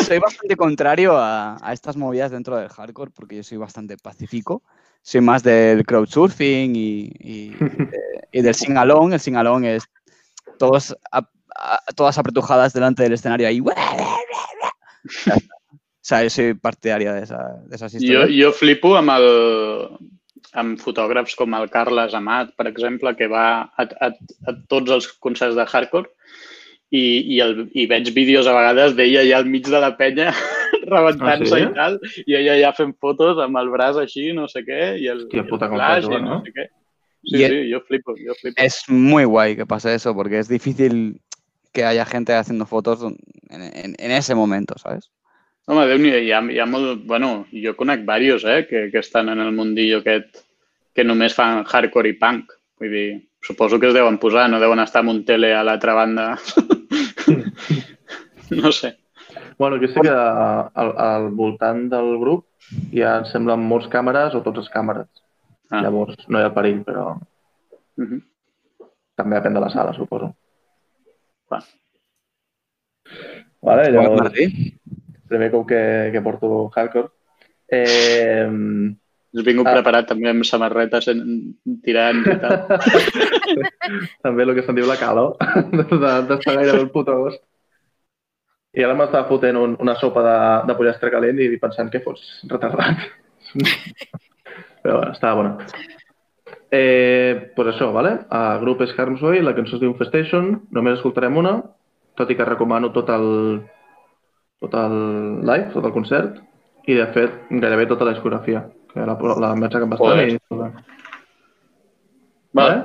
[0.06, 4.62] soy bastante contrario a, a estas movidas dentro del hardcore porque yo soy bastante pacífico.
[5.02, 7.56] Soy más del crowdsurfing y, y,
[8.32, 9.12] y del sing-along.
[9.12, 9.84] El sing-along es
[10.58, 10.96] todos,
[11.94, 13.60] todas apretujadas delante del escenario ahí.
[16.06, 18.30] O sea, yo soy partidaria de, esa, de esas Jo, historias.
[18.30, 19.88] jo flipo amb, el,
[20.54, 24.12] amb fotògrafs com el Carles Amat, per exemple, que va a, a,
[24.46, 26.06] a tots els concerts de hardcore
[26.94, 27.02] i,
[27.34, 30.30] i, el, i veig vídeos a vegades d'ella allà al mig de la penya
[30.94, 31.66] rebentant-se Ah, sí?
[31.66, 35.10] i tal, i ella ja fent fotos amb el braç així, no sé què, i
[35.10, 36.42] el, Hòstia i el puta, com flash, fas, i no no?
[36.46, 36.68] sé què.
[37.26, 38.62] Sí, Y- sí, yo flipo, yo flipo.
[38.62, 41.20] Es muy guay que pase eso, porque es difícil
[41.76, 45.10] que haya gente haciendo fotos en, en- en ese momento, ¿sabes?
[45.68, 47.02] Home, déu nhi hi, ha, hi ha molt...
[47.10, 50.40] Bueno, jo conec diversos, eh, que, que estan en el mundillo aquest
[50.96, 52.54] que només fan hardcore i punk.
[52.80, 53.08] Vull dir,
[53.44, 56.30] suposo que es deuen posar, no deuen estar amb un tele a l'altra banda.
[58.50, 58.98] no sé.
[59.58, 62.46] Bueno, que sí que al, al voltant del grup
[62.92, 65.08] hi ha, em semblen molts càmeres o tots les càmeres.
[65.70, 65.80] Ah.
[65.82, 67.16] Llavors, no hi ha perill, però
[67.96, 68.20] Uh -huh.
[69.16, 70.34] també depèn de la sala, suposo.
[71.52, 71.60] Va.
[73.62, 74.46] Vale, llavors, Martí.
[75.28, 75.80] primer cop que,
[76.12, 77.08] que porto hardcore.
[77.68, 78.46] Eh,
[79.36, 79.72] Has vingut Ah.
[79.74, 81.18] preparat també amb samarretes en,
[81.84, 82.54] tirant i tal.
[84.24, 85.34] també el que se'n diu la calor,
[85.76, 87.42] de- d'estar gaire del puto agost.
[88.76, 90.38] I ara m'estava fotent un, una sopa de,
[90.70, 93.04] de pollastre calent i pensant que fos retardat.
[94.82, 95.66] Però bueno, estava bona.
[96.70, 98.16] Eh, pues això, vale?
[98.30, 101.60] El grup és Harmsway, la cançó es diu Infestation, només escoltarem una,
[102.18, 103.28] tot i que recomano tot el,
[104.60, 104.96] tot el
[105.46, 106.40] live, tot el concert,
[106.86, 110.28] i de fet gairebé tota la discografia, que la, la vaig agafar bastant Joder.
[110.28, 110.38] i...
[110.50, 110.72] Vale.
[112.56, 112.76] Vale?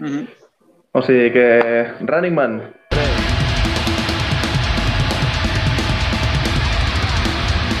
[0.00, 0.26] Uh -huh.
[0.92, 2.62] O sigui que Running Man.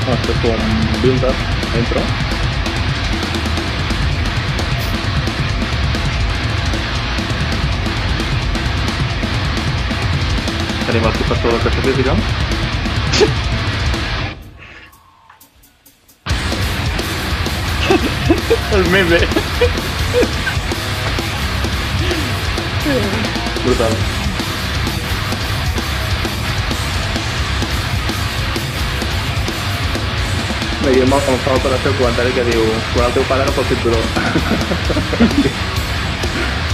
[0.06, 2.27] No, esto es con build-up
[10.88, 12.12] Tenim el professor de educació física.
[18.72, 19.18] El meme.
[23.66, 23.92] Brutal.
[30.86, 31.60] Veiem el com fa el
[32.00, 32.64] comentari que diu
[32.94, 34.00] quan el teu pare no pot cinturó.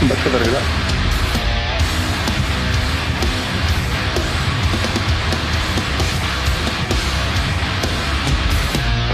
[0.09, 0.94] Vaig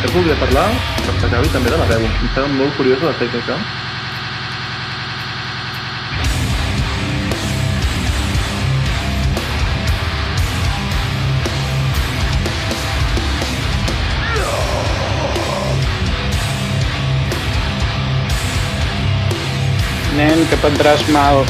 [0.00, 0.68] Fet, volia parlar,
[1.04, 2.04] per s'acabi, també de la veu.
[2.08, 3.58] Em sembla molt curiosa la tècnica.
[20.16, 21.44] Nen, que prendràs mal.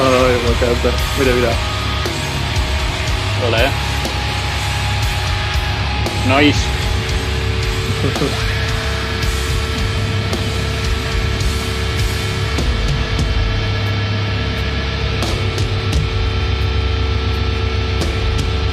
[0.00, 0.92] Ai, m'encanta.
[1.16, 1.54] Mira, mira.
[3.40, 3.64] Hola.
[3.64, 3.89] Nois.
[6.28, 6.58] Noise.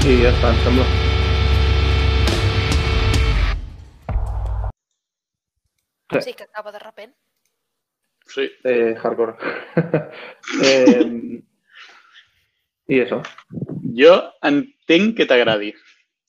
[0.02, 0.88] Sí, ya está, estamos.
[6.22, 7.16] Sí, que acaba de rapen.
[8.26, 8.52] Sí.
[8.64, 9.36] Eh, hardcore.
[10.64, 11.42] eh,
[12.88, 13.22] y eso.
[13.96, 15.74] Jo entenc que t'agradi.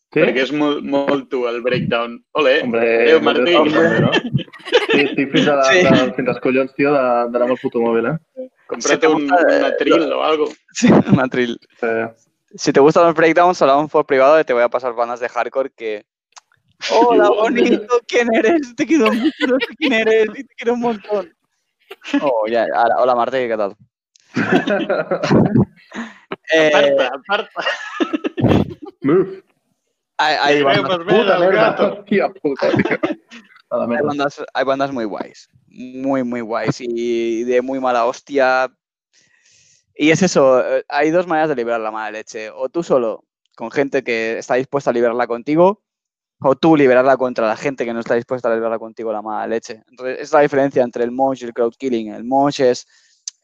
[0.09, 0.23] Sí?
[0.23, 2.15] perquè és molt, molt tu, el breakdown.
[2.41, 3.55] Ole, Hombre, adéu, Martí.
[3.55, 4.11] Hombre, no?
[4.89, 5.81] Sí, estic fins, a la, Sí.
[5.85, 6.13] sí.
[6.17, 7.01] fins als collons, tio, de-
[7.33, 8.49] d'anar amb el puto mòbil, eh?
[8.69, 10.49] Comprate un, eh, un atril o algo.
[10.73, 11.59] Sí, Matril.
[11.83, 12.09] Eh,
[12.57, 15.29] Si te gustan los breakdowns, hablamos por privado y te voy a pasar bandas de
[15.29, 16.07] hardcore que...
[16.91, 18.75] Hola, bonito, ¿quién eres?
[18.75, 21.35] Te quiero mucho, no sé quién eres, y te quiero un montón.
[22.23, 23.77] Oh, ya, ahora, hola, Martí, ¿qué tal?
[26.55, 27.61] Eh, Aparta, aparta.
[29.03, 29.43] Move.
[30.19, 31.63] Hay, hay Venga, bandas, ve Puta al merda.
[31.71, 32.05] gato.
[32.05, 32.99] Tía puta, tío.
[33.71, 34.05] A la hay merda.
[34.09, 35.49] bandas- hay bandas muy guays.
[35.67, 36.77] Muy, muy guays.
[36.81, 38.71] Y de muy mala hostia.
[39.95, 42.51] Y es eso, eh, hay dos maneras de liberar la mala leche.
[42.51, 43.25] O tú solo,
[43.57, 45.83] con gente que está dispuesta a liberarla contigo,
[46.41, 49.47] o tú liberarla contra la gente que no está dispuesta a liberarla contigo la mala
[49.49, 49.83] leche.
[49.91, 52.15] Entonces, es la diferencia entre el mosh y el crowd killing.
[52.15, 52.87] El mosh es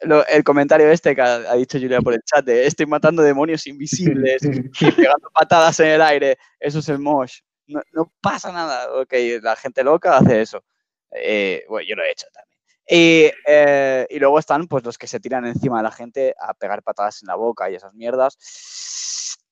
[0.05, 3.23] lo- el comentario este que ha, ha dicho Julia por el chat de estoy matando
[3.23, 6.39] demonios invisibles y pegando patadas en el aire.
[6.61, 7.41] Eso es el mosh.
[7.67, 8.93] No, no pasa nada.
[9.01, 10.65] Ok, la gente loca hace eso.
[11.11, 12.55] Eh, bueno, yo lo he hecho también.
[12.87, 16.53] Y, eh, y luego están pues los que se tiran encima de la gente a
[16.55, 18.37] pegar patadas en la boca y esas mierdas.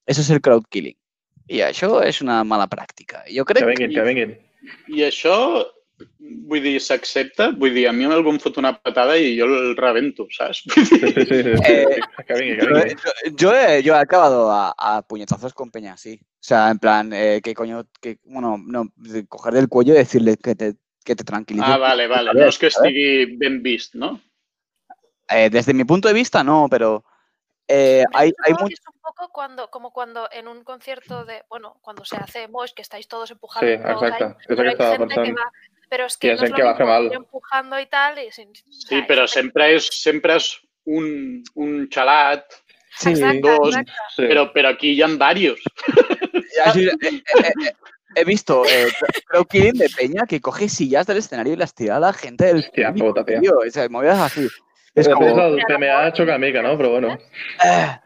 [0.05, 0.97] Eso es el crowd killing.
[1.49, 3.25] I això és una mala pràctica.
[3.27, 4.35] Jo Que crec vinguin, que vinguin.
[4.95, 5.65] I això,
[6.19, 7.51] vull dir, s'accepta?
[7.59, 10.63] Vull dir, a mi algú em fot una patada i jo el rebento, saps?
[10.67, 11.25] Sí, sí, sí.
[11.27, 11.55] sí, sí.
[11.65, 15.97] Eh, Que que Yo, yo- yo he, yo he acabado a, a puñetazos con Peña,
[15.97, 16.21] sí.
[16.23, 18.85] O sea, en plan, eh, que coño, que, bueno, no,
[19.29, 20.75] coger del cuello y decirle que te,
[21.05, 21.69] que te tranquilices.
[21.71, 22.33] Ah, vale, vale.
[22.35, 24.21] No és que estigui ben vist, no?
[25.31, 27.05] Eh, desde mi punto de vista, no, pero
[27.69, 28.67] eh, hay, hay mucho...
[28.67, 32.49] que es un poco cuando, como cuando en un concierto de, bueno, cuando se hace
[32.49, 34.37] mosh, que estáis todos Sí, empujando.
[34.47, 35.39] pero que hay estava gente que pensant.
[35.39, 35.53] va,
[35.93, 37.13] pero es que ha no lo que va fer mal.
[37.13, 38.19] empujando y tal.
[38.19, 40.47] Y sin, Sí, però sempre és, sempre és
[40.89, 42.47] un, un xalat,
[42.97, 43.93] Sí, Exacte, dos, exacte.
[44.17, 44.23] Sí.
[44.29, 45.61] però, però aquí hi ha varios.
[46.57, 47.23] ya, sí, eh, eh,
[47.67, 47.73] eh,
[48.15, 48.89] he visto, eh,
[49.27, 52.47] creo que de Peña que coge sillas del escenario y las tira a la gente
[52.47, 53.41] del público, puta, tio.
[53.41, 53.59] tío.
[53.67, 54.49] O sea, movidas así.
[54.95, 56.77] Es como, el PMA xoca una mica, no?
[56.79, 57.19] Però bueno.
[57.65, 57.99] Eh,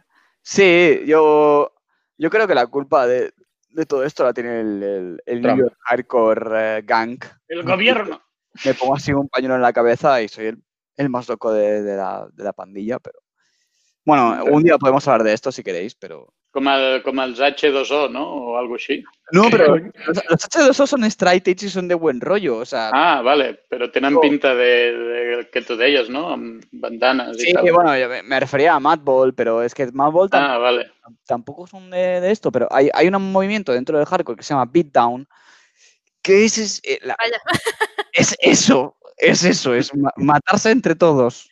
[0.43, 1.73] sí, yo,
[2.19, 3.33] yo creo que la culpa de,
[3.77, 5.43] de todo esto la tiene el, el, el.
[5.43, 7.19] New York Hardcore eh, Gang.
[7.47, 8.23] El gobierno.
[8.65, 10.63] Me pongo así un pañuelo en la cabeza y soy el,
[10.97, 13.21] el más loco de, de la, de la pandilla, pero...
[14.05, 16.33] Bueno, un día podemos hablar de esto si queréis, pero...
[16.57, 18.23] Com, el, com els H2O, no?
[18.25, 19.03] O algo així.
[19.37, 22.89] No, pero los, los H2O son straight edge y son de buen rollo, o sea...
[22.95, 24.21] Ah, vale, però tenen No.
[24.23, 26.31] pinta de, de que tu deies, no?
[26.33, 27.71] Amb bandanes i Sí, tal.
[27.73, 30.91] bueno, yo me, refería a Madball, pero es que Madball tam- Ah, vale.
[31.27, 34.55] tampoco son de, de esto, pero hay, hay un movimiento dentro del hardcore que se
[34.55, 35.29] llama Beatdown,
[36.23, 37.39] que es, es, eh, la- Vaya.
[38.15, 41.51] es eso, es eso, es ma- matarse entre todos.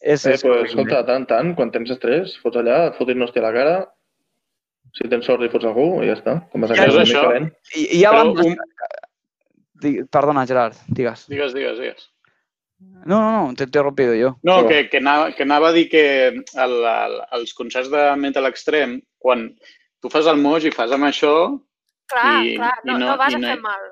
[0.00, 3.22] Es, Eh, es pues, escolta, tant, tant, quan tens estrès, fots allà, et fotis un
[3.26, 3.74] hòstia a la cara,
[4.96, 6.38] si tens sort i fots algú i ja està.
[6.50, 7.24] Com vas a Ja casa és això.
[7.76, 8.46] Y, y ya Però van...
[8.46, 8.56] un...
[10.10, 11.26] Perdona, Gerard, digas.
[11.28, 12.08] Digues, digues, digues.
[12.80, 14.34] No, no, no, te, te he rompido yo.
[14.42, 18.04] No, Però- que, que, anava, que anava a dir que el, el, els concerts de
[18.16, 19.50] metal extrem, quan
[20.00, 21.32] tu fas el moix i fas amb això
[22.10, 23.84] Clar, I- clar, i no, no- no, vas i a no fer hi- mal.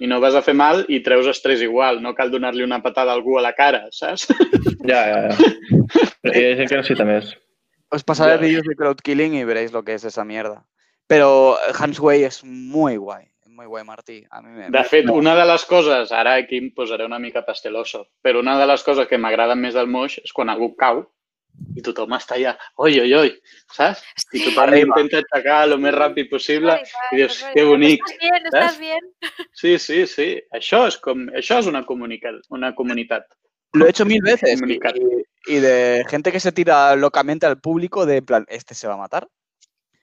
[0.00, 2.00] I no vas a fer mal i treus estrès igual.
[2.02, 4.26] No cal donar-li una patada a algú a la cara, saps?
[4.90, 5.36] Ja, ja, ja.
[6.24, 7.34] Però hi ha gent que necessita més.
[7.92, 8.40] Os pasaré Ya.
[8.40, 10.64] vídeos de crowd killing y veréis lo que es esa mierda.
[11.06, 14.24] Pero Hans Way es muy guay, muy guay, Martí.
[14.30, 17.44] A mí me, De fet, una de les coses, ara aquí em posaré una mica
[17.44, 21.02] pasteloso, però una de les coses que m'agraden més del moix és quan algú cau
[21.76, 23.30] i tothom està allà, oi, oi, oi,
[23.72, 24.02] saps?
[24.16, 24.94] I Sí, tothom Arriba.
[24.98, 26.72] intenta aixecar el més ràpid possible.
[26.72, 27.68] veritat, i dius, és que veritat.
[27.70, 29.10] bonic, Estàs bien, estàs bien.
[29.52, 30.28] Sí, sí, sí.
[30.52, 33.24] Això és, com, això és una, comunica, una comunitat.
[33.72, 34.60] Lo he hecho mil veces.
[34.60, 38.74] Y, y- y de gente que se tira locamente al público de en plan, este
[38.74, 39.28] se va a matar.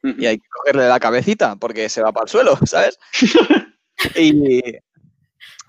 [0.03, 2.97] Y hay que cogerle la cabecita porque se va para el suelo, ¿sabes?
[4.15, 4.61] y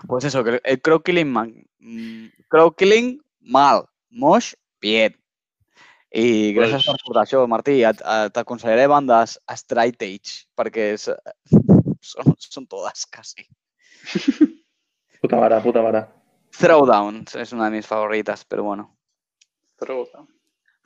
[0.07, 5.15] pues eso, el crow killing, man- mm, crow killing mal, mosh bien.
[6.09, 7.81] I gràcies Pues- per portar això, Martí.
[7.85, 11.09] Et, et aconsellaré bandes straight edge, perquè és,
[12.11, 13.45] són, són totes, quasi.
[15.21, 16.05] Puta mare, puta mare.
[16.55, 18.87] Throwdown és una de mis favorites, però bueno.
[19.79, 19.99] Però...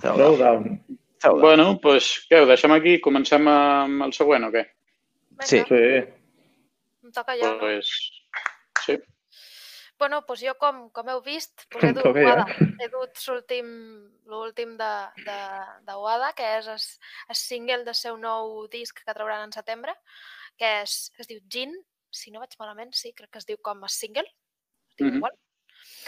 [0.01, 0.79] Throw down.
[1.21, 1.39] Throwdown.
[1.39, 2.97] Bueno, doncs pues, què, ho deixem aquí?
[2.99, 4.65] Comencem amb el següent o què?
[5.45, 5.61] Sí.
[5.69, 5.79] Sí.
[7.03, 7.61] em toca ja, no?
[7.61, 8.22] Pues, sí.
[10.03, 12.25] Bueno, doncs jo, com, com heu vist, doncs he dut, ja.
[12.27, 12.45] Wada,
[12.83, 13.69] he dut l'últim
[14.27, 14.91] l'últim de,
[15.23, 15.39] de,
[15.87, 16.81] de Wada, que és el,
[17.31, 19.95] el single del seu nou disc que trauran en setembre,
[20.59, 21.73] que, és, que es diu Gin,
[22.13, 24.27] si no vaig malament, sí, crec que es diu com a single,
[24.99, 25.17] diu Mhm.
[25.21, 25.35] igual.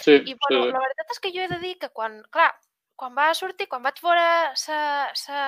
[0.03, 0.71] Sí, I bueno, sí.
[0.71, 2.49] la veritat és que jo he de dir que quan, clar,
[2.95, 4.25] quan va sortir, quan vaig veure
[4.55, 4.77] sa,
[5.15, 5.39] sa,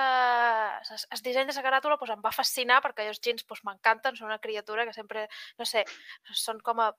[0.84, 4.16] sa, el disseny de la caràtula, doncs em va fascinar perquè els jeans doncs, m'encanten,
[4.16, 5.28] són una criatura que sempre,
[5.58, 5.84] no sé,
[6.32, 6.90] són com a...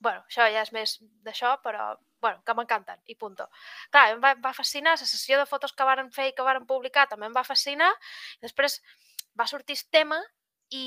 [0.00, 3.46] bueno, això ja és més d'això, però bueno, que m'encanten, i punto.
[3.92, 6.44] Clar, em va, em va fascinar, la sessió de fotos que varen fer i que
[6.44, 7.90] varen publicar també em va fascinar,
[8.36, 8.80] i després
[9.38, 10.20] va sortir el tema
[10.76, 10.84] i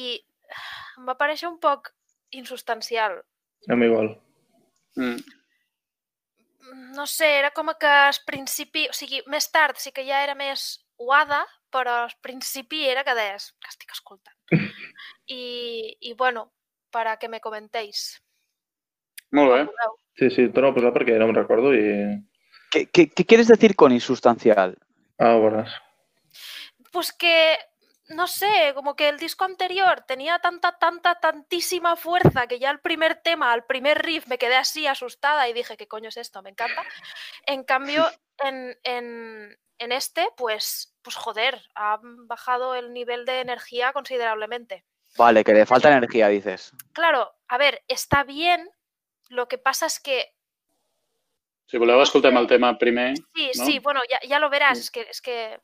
[0.97, 1.93] em va parèixer un poc
[2.33, 3.21] insubstancial.
[3.69, 4.13] A mi igual.
[4.95, 5.17] Mm.
[6.93, 10.35] no sé, era com que al principi, o sigui, més tard sí que ja era
[10.37, 11.41] més uada,
[11.73, 14.37] però al principi era que deies, que estic escoltant.
[15.27, 16.51] I, i bueno,
[16.91, 18.21] para que me comentéis.
[19.33, 19.61] Molt bé.
[20.19, 21.83] Sí, sí, torno a posar perquè no me'n recordo i...
[22.69, 24.77] ¿Qué, qué, qué quieres decir con insustancial?
[25.17, 25.73] Ah, ho veuràs.
[26.93, 27.57] Pues que,
[28.09, 32.79] no sé, como que el disco anterior tenía tanta, tanta, tantísima fuerza que ya el
[32.79, 36.43] primer tema, al primer riff, me quedé así asustada y dije, ¿qué coño es esto?
[36.43, 36.83] Me encanta.
[37.47, 38.05] En cambio,
[38.43, 44.85] en, en, en este, pues, pues joder, ha bajado el nivel de energía considerablemente.
[45.17, 46.71] Vale, que le falta energía, dices.
[46.93, 48.69] Claro, a ver, está bien,
[49.33, 50.25] lo que pasa es que
[51.65, 53.15] Si voleu, escoltem el tema primer.
[53.33, 53.65] Sí, ¿no?
[53.65, 55.59] sí, bueno, ya, ya lo verás, es que, es que,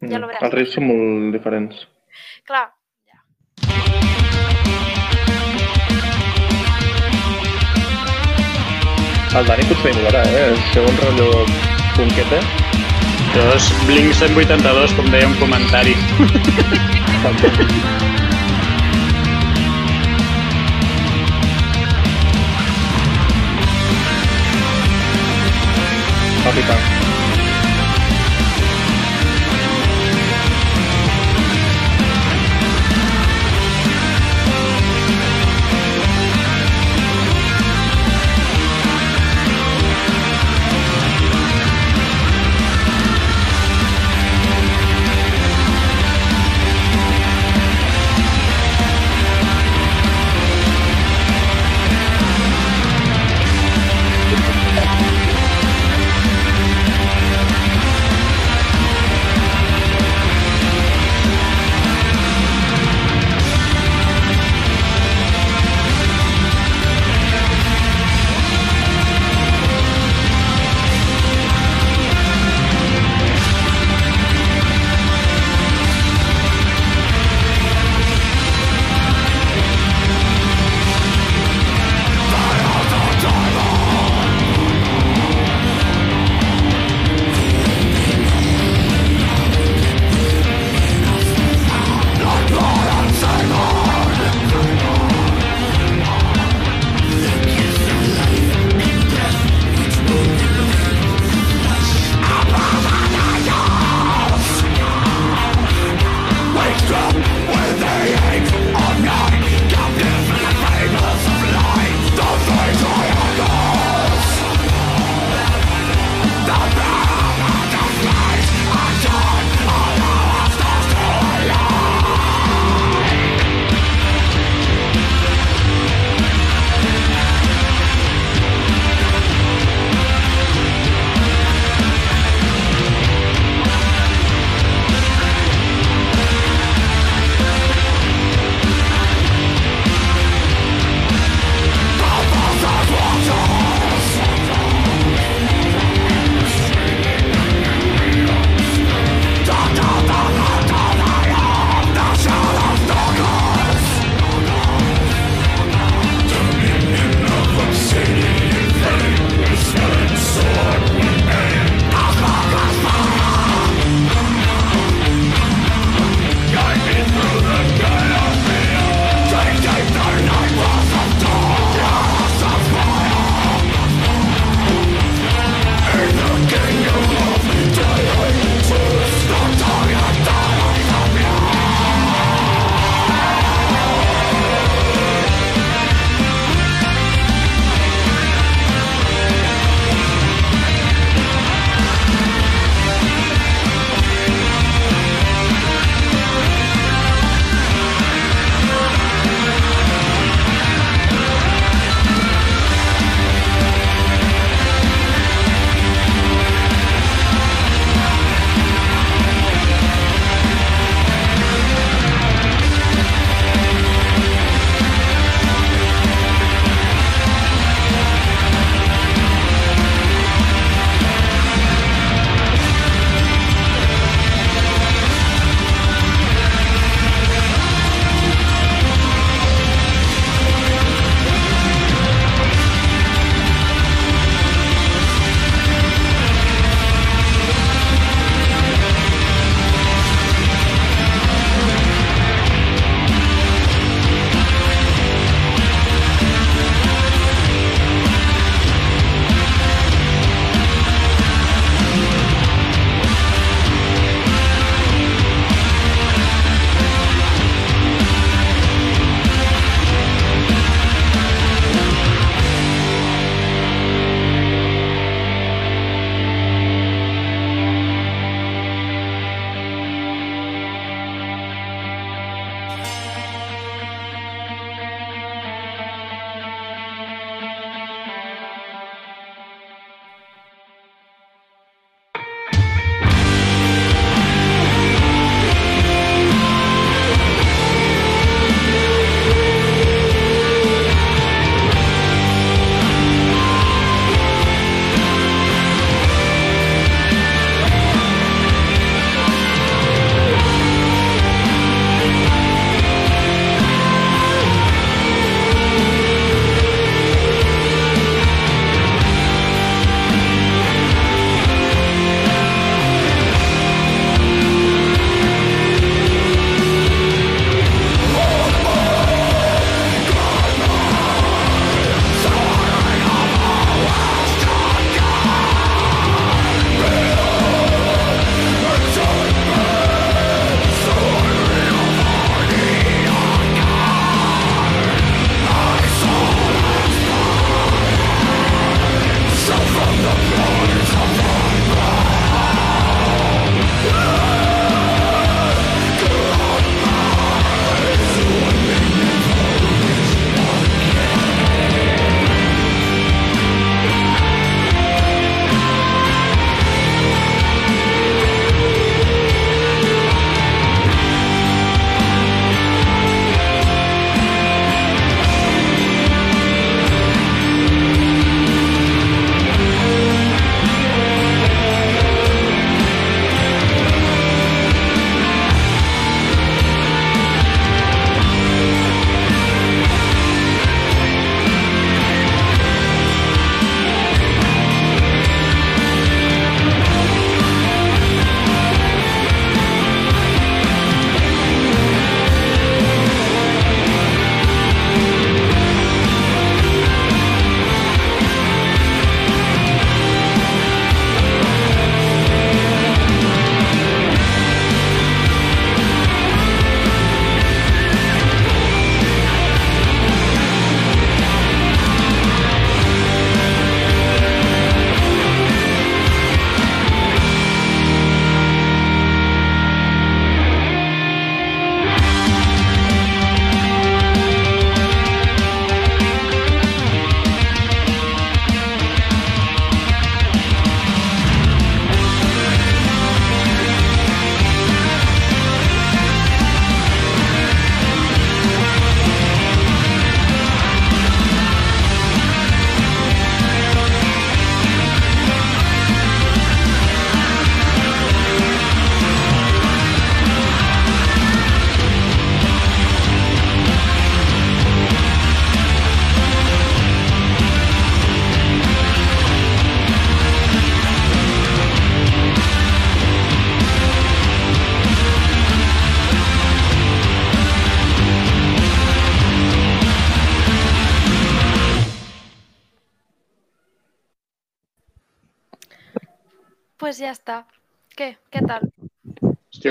[0.00, 0.30] Ja lo Mm.
[0.30, 0.42] veràs.
[0.42, 1.86] Els riffs són molt diferents.
[2.44, 2.72] clar,
[9.38, 10.50] El Dani potser m'ho eh?
[10.50, 11.28] El seu rotllo
[11.96, 12.38] punqueta.
[13.34, 15.94] Això és Blink 182, com deia un comentari.
[26.62, 27.23] capital.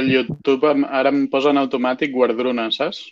[0.04, 3.06] El YouTube em- ara em posa en automàtic guardruna, saps?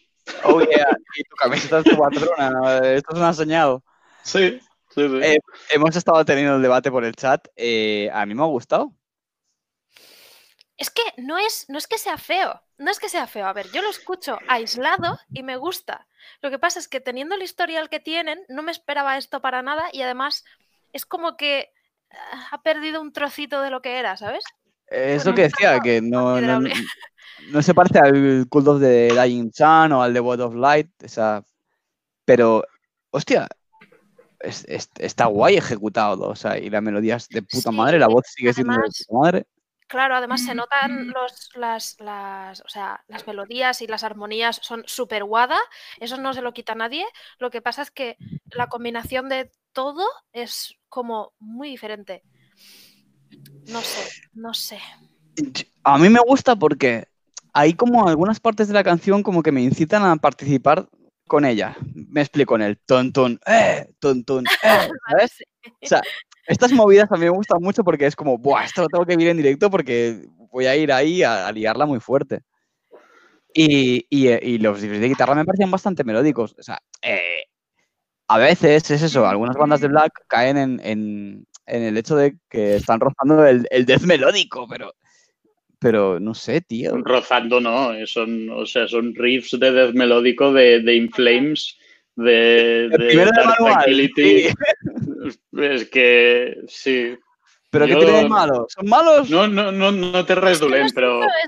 [0.43, 0.91] Oh, yeah.
[1.15, 2.79] Y tu camiseta es tu patrona.
[2.95, 3.79] Esto es una señal.
[4.23, 4.59] Sí,
[4.93, 5.19] sí, sí.
[5.23, 5.39] Eh,
[5.71, 7.47] hemos estado teniendo el debate por el chat.
[7.55, 8.93] Eh, a mí me ha gustado.
[10.77, 13.45] Es que no es, no es que sea feo, no es que sea feo.
[13.45, 16.07] A ver, yo lo escucho aislado y me gusta.
[16.41, 19.61] Lo que pasa es que teniendo el historial que tienen, no me esperaba esto para
[19.61, 20.43] nada y además
[20.91, 21.71] es como que
[22.09, 24.43] ah, ha perdido un trocito de lo que era, ¿sabes?
[24.91, 26.59] Eh, Es lo que decía, que no, no,
[27.51, 30.89] no se parece al Cult of the Dying Sun o al The World of Light.
[31.01, 31.43] Esa...
[32.25, 32.63] Pero,
[33.11, 33.47] hostia,
[34.39, 36.27] es- es- está guay ejecutado.
[36.29, 38.79] O sea, y la melodía es de puta Sí, madre, la voz sigue siendo de
[38.83, 39.45] puta madre.
[39.87, 44.83] Claro, además se notan los, las, las, o sea, las melodías y las armonías son
[44.87, 45.57] súper guada,
[45.99, 47.05] eso no se lo quita nadie.
[47.39, 48.15] Lo que pasa es que
[48.51, 52.23] la combinación de todo es como muy diferente.
[53.71, 54.79] No sé, no sé.
[55.83, 57.05] A mí me gusta porque
[57.53, 60.87] hay como algunas partes de la canción como que me incitan a participar
[61.27, 61.75] con ella.
[61.93, 64.49] Me explico en el ton ton, eh, ton ton, eh,
[65.09, 65.31] ¿sabes?
[65.81, 66.01] O sea,
[66.47, 69.15] estas movidas a mí me gustan mucho porque es como, buah, esto lo tengo que
[69.15, 72.41] vivir en directo porque voy a ir ahí a, a liarla muy fuerte.
[73.53, 76.55] Y, y, y los riffs de guitarra me parecían bastante melódicos.
[76.57, 77.43] O sea, eh,
[78.27, 82.35] a veces es eso, algunas bandas de black caen en, en- en el hecho de
[82.49, 84.93] que están rozando el, el death melódico, pero,
[85.79, 86.97] pero no sé, tío.
[86.97, 91.77] Rozando no, eh, son, o sea, son riffs de death melódico de, de Inflames,
[92.17, 94.49] de, de manual, Tranquility.
[94.49, 94.53] sí.
[95.53, 97.15] Es que sí.
[97.71, 98.67] Pero ¿qué Yo- tiene de malo?
[98.69, 99.29] ¿Son malos?
[99.29, 100.93] No, no, no, no Es que no dolent,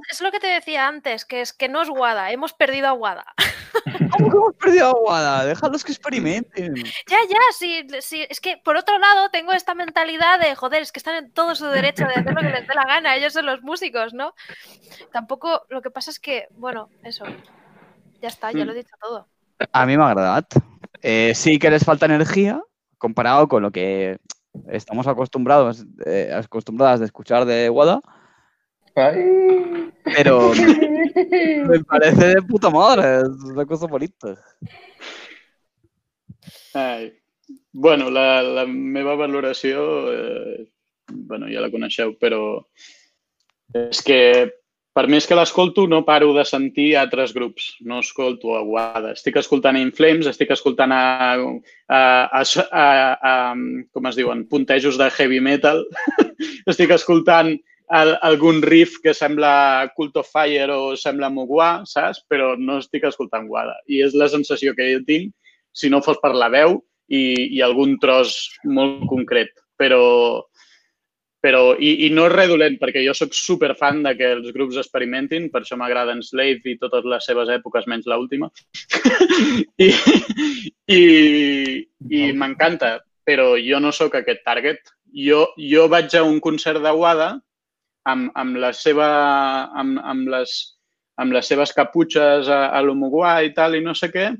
[0.09, 2.93] es lo que te decía antes, que es que no es Wada, hemos perdido a
[2.93, 3.25] Wada.
[4.11, 5.45] ¿Cómo que hemos perdido a Wada?
[5.45, 6.75] Déjalos que experimenten.
[6.75, 10.93] Ya, ya, sí, sí, es que por otro lado tengo esta mentalidad de, joder, es
[10.93, 13.33] que están en todo su derecho de hacer lo que les dé la gana, ellos
[13.33, 14.33] son los músicos, ¿no?
[15.11, 17.25] Tampoco, lo que pasa es que, bueno, eso,
[18.21, 19.27] ya está, ya lo he dicho todo.
[19.73, 20.45] A mí m'ha agradat.
[21.01, 22.61] Eh, sí que les falta energía
[22.97, 24.19] comparado con lo que
[24.69, 28.01] estamos acostumbrados, eh, acostumbradas de escuchar de Wada,
[28.95, 29.91] Ay.
[30.03, 30.51] pero
[31.67, 34.35] me parece de puta madre, es una cosa bonita.
[36.73, 37.13] Ai.
[37.71, 40.71] Bueno, la, la meva valoració, eh,
[41.11, 42.61] bueno, ja la coneixeu, però
[43.73, 44.19] és que
[44.93, 47.71] per més que l'escolto no paro de sentir altres grups.
[47.81, 49.15] No escolto a Wada.
[49.17, 51.03] Estic escoltant a Inflames, estic escoltant a,
[51.89, 52.87] a, a, a,
[53.17, 53.33] a
[53.93, 55.81] com es diuen, puntejos de heavy metal.
[56.71, 57.55] estic escoltant
[57.89, 62.21] al, algun riff que sembla Cult of Fire o sembla Mogwai, saps?
[62.29, 63.79] Però no estic escoltant Wada.
[63.89, 65.33] I és la sensació que jo tinc
[65.73, 66.77] si no fos per la veu
[67.09, 68.37] i, i algun tros
[68.69, 69.53] molt concret.
[69.81, 70.03] Però,
[71.43, 74.77] però i, i no és res dolent, perquè jo sóc superfan de que els grups
[74.79, 78.47] experimentin, per això m'agraden Slave i totes les seves èpoques, menys l'última.
[79.83, 79.89] I,
[80.87, 81.01] i,
[82.15, 82.95] i m'encanta,
[83.27, 84.93] però jo no sóc aquest target.
[85.13, 87.33] Jo, jo vaig a un concert de Wada
[88.07, 89.09] amb, amb, la seva,
[89.83, 90.55] amb, amb, les,
[91.19, 94.31] amb les seves caputxes a, a l'Uruguai i tal, i no sé què,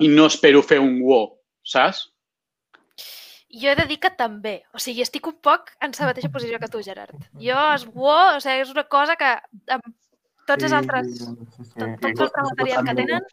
[0.00, 1.28] i no espero fer un wow,
[1.60, 2.06] saps?
[3.54, 6.58] Jo he de dir que també, o sigui, estic un poc en la mateixa posició
[6.62, 7.14] que tu, Gerard.
[7.48, 9.36] Jo es wo, o sigui, és una cosa que
[9.76, 9.86] amb
[10.46, 11.20] tots els altres,
[11.74, 13.24] tot, tots els materials que tenen,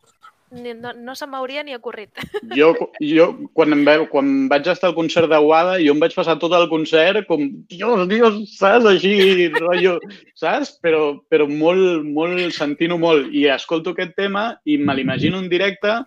[0.53, 2.09] no, no se m'hauria ni ocorrit.
[2.57, 6.13] Jo, jo quan, em veu, quan vaig estar al concert de Wada, jo em vaig
[6.13, 8.85] passar tot el concert com, Dios, Dios, saps?
[8.89, 9.97] Així, rotllo,
[10.37, 10.75] saps?
[10.83, 13.31] Però, però molt, molt, sentint-ho molt.
[13.33, 16.03] I escolto aquest tema i me l'imagino en directe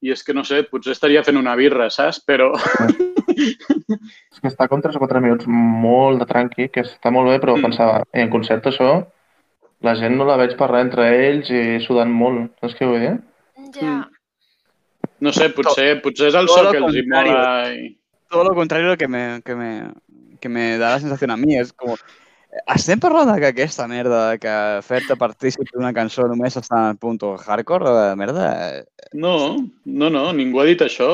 [0.00, 2.20] i és que no sé, potser estaria fent una birra, saps?
[2.24, 2.52] Però
[3.40, 7.38] És que està com 3 o 4 minuts molt de tranqui, que està molt bé,
[7.42, 7.66] però Mm.
[7.68, 8.92] pensava, en concert això,
[9.86, 12.50] la gent no la veig parlar entre ells i sudant molt.
[12.60, 13.18] Saps què vull dir?
[13.80, 14.08] Ja.
[15.20, 17.72] no sé, potser, potser és el so que els hi mola.
[17.72, 17.96] I...
[18.30, 19.90] Todo lo contrario de lo que me, que me,
[20.40, 21.56] que me da la sensació a mi.
[21.60, 21.94] És com...
[22.74, 27.20] Estem parlant de que aquesta merda, que fer-te partícip d'una cançó només està al punt
[27.22, 28.46] hardcore, de merda...
[29.12, 29.34] No,
[29.84, 31.10] no, no, ningú ha dit això.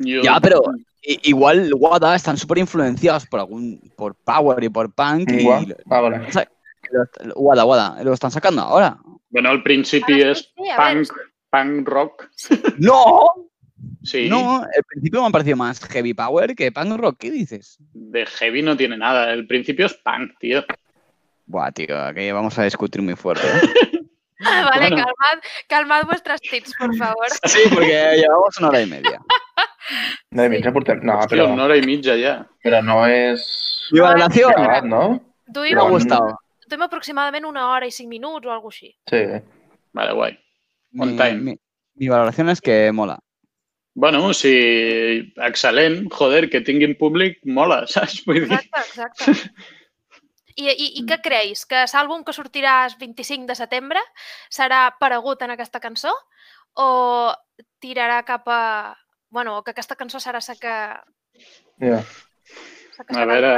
[0.00, 0.24] Jo...
[0.24, 0.62] Ja, però
[1.02, 5.46] igual Wada están súper influenciados por algún, por Power y por Punk y.
[5.90, 6.04] Ah,
[7.36, 8.98] Wada, Wada, lo están sacando ahora.
[9.30, 11.12] Bueno, al principi Ara és sí, sí, a veure, punk,
[11.50, 12.28] punk rock.
[12.78, 13.20] ¡No!
[14.02, 17.16] Sí, No, al principio me ha parecido más Heavy Power que Punk Rock.
[17.18, 17.78] ¿Qué dices?
[17.92, 19.32] de heavy no tiene nada.
[19.32, 20.64] El principio es punk, tío.
[21.46, 23.46] Buah, tío, que vamos a discutir muy fuerte.
[23.46, 23.50] ¿eh?
[24.40, 24.96] Vale, Bueno.
[24.96, 27.26] calmad, calmad vuestras tits, por favor.
[27.44, 29.20] Sí, porque llevamos una hora y media.
[30.30, 31.00] No, i mitja portem...
[31.02, 32.36] No, Hòstia, però, una hora i mitja ja.
[32.64, 33.42] però no és...
[33.92, 34.52] Mi valoración.
[34.52, 35.02] acabat, no?
[35.50, 35.96] Duim, Me ha Bon.
[35.96, 36.36] gustado.
[36.70, 38.92] duim aproximadament una hora i cinc minuts o alguna així.
[39.10, 39.24] Sí.
[39.92, 40.36] Vale, guai.
[41.00, 41.40] On Mi, time.
[41.42, 41.56] mi,
[41.98, 43.18] mi valoración es que mola.
[43.94, 46.06] Bueno, sí, excel·lent.
[46.14, 48.20] Joder, que tinguin públic mola, saps?
[48.26, 49.66] Vull dir, Exacte, exacte.
[50.60, 51.64] I, i, I què creus?
[51.66, 54.00] Que l'àlbum que sortirà el 25 de setembre
[54.52, 56.12] serà paregut en aquesta cançó
[56.78, 57.32] o
[57.82, 58.62] tirarà cap a...
[59.30, 60.74] Bueno, que aquesta cançó serà la que,
[61.86, 62.02] Ja.
[63.06, 63.52] que A veure,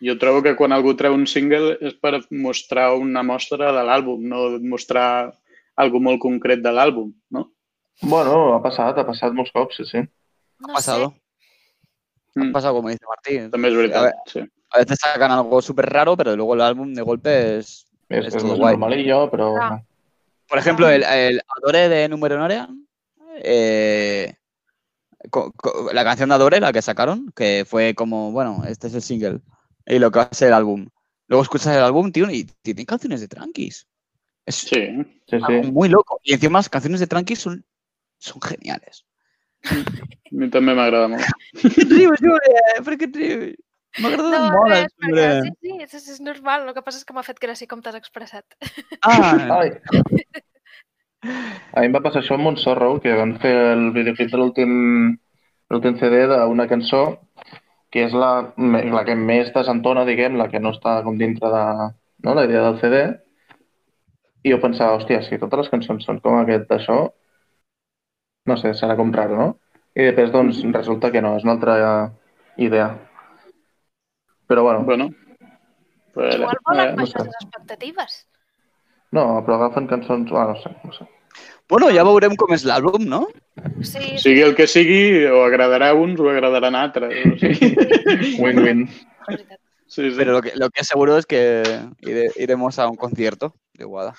[0.00, 4.22] jo trobo que quan algú treu un single és per mostrar una mostra de l'àlbum,
[4.22, 5.34] no mostrar
[5.76, 7.50] algo molt concret de l'àlbum, no?
[8.00, 9.98] Bueno, ha passat, ha passat molts cops, sí, sí.
[10.60, 11.10] No Ha pasado.
[11.10, 11.20] sé.
[12.36, 13.50] Ha Mm, pasado como dice Martín.
[13.50, 14.40] també és A veritat, ver, sí.
[14.70, 17.86] a veces sacan algo súper raro, pero luego el álbum de golpe es...
[18.10, 18.72] És, És és tot més guai.
[18.74, 19.54] normalillo, però...
[19.60, 19.82] Ah.
[20.48, 22.68] Por ejemplo, el, el Adore de Número Norea,
[23.42, 24.34] eh,
[25.92, 29.40] la canción de Adore, la que sacaron, que fue como, bueno, este es el single
[29.86, 30.88] y lo que va a ser el álbum.
[31.28, 33.86] Luego escuchas el álbum, tío, y tiene canciones de tranquis.
[34.44, 34.86] Es Sí,
[35.28, 35.70] Sí, sí.
[35.72, 36.20] muy loco.
[36.22, 37.64] Y encima las canciones de tranquis son,
[38.18, 39.04] son geniales.
[39.66, 39.74] a
[40.30, 41.24] mi també m'agrada molt.
[41.58, 42.52] ¿Qué rius, Jure?
[42.84, 43.56] ¿Por qué rius?
[43.98, 46.68] M'agrada No, molt, res, perquè, sí, sí, és, és normal.
[46.68, 48.44] El que passa és que m'ha fet gràcia com t'has expressat.
[49.02, 49.70] Ah.
[51.76, 55.98] A mi em va passar això amb Montsorro, que van fer el videoclip de l'últim
[56.00, 57.02] CD d'una cançó
[57.90, 58.30] que és la,
[58.96, 61.62] la que més desentona, diguem, la que no està com dintre de
[62.26, 63.02] no, la idea del CD.
[64.46, 66.98] I jo pensava, hòstia, si totes les cançons són com aquest d'això,
[68.50, 69.48] no sé, serà com raro, no?
[69.96, 71.76] I després, doncs, resulta que no, és una altra
[72.68, 72.90] idea.
[74.46, 75.08] Però, bueno, Bueno,
[76.14, 77.26] pues, Igual eh, volen no baixar sé.
[77.28, 78.28] les expectatives.
[79.12, 80.32] no, però agafen cançons...
[80.32, 81.06] Ah, no sé, no sé.
[81.68, 83.26] Bueno, ja veurem com és l'àlbum, no?
[83.82, 87.10] Sí, sí, sigui el que sigui, o agradarà a uns o agradaran a altres.
[87.26, 87.74] O sigui,
[88.42, 88.86] Win-win.
[89.86, 90.14] sí, sí.
[90.16, 91.62] Pero lo que, lo que es seguro es que
[92.02, 94.14] ire- iremos a un concierto de Guada.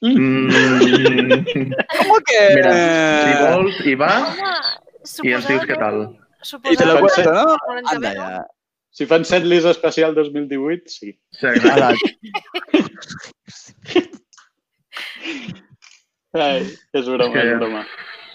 [0.00, 0.48] Mm,
[1.98, 2.54] ¿Cómo que?
[2.56, 2.72] Mira,
[3.24, 4.38] si vols, hi vas
[5.18, 6.02] Home, i ens dius què tal.
[6.70, 7.56] Y te lo cuento, ¿no?
[7.86, 8.46] Anda ya.
[8.92, 11.12] Si fan setlist especial 2018, sí.
[11.30, 11.96] Sí, exacte.
[16.32, 16.62] Ai,
[16.92, 17.86] és broma, És que- és broma.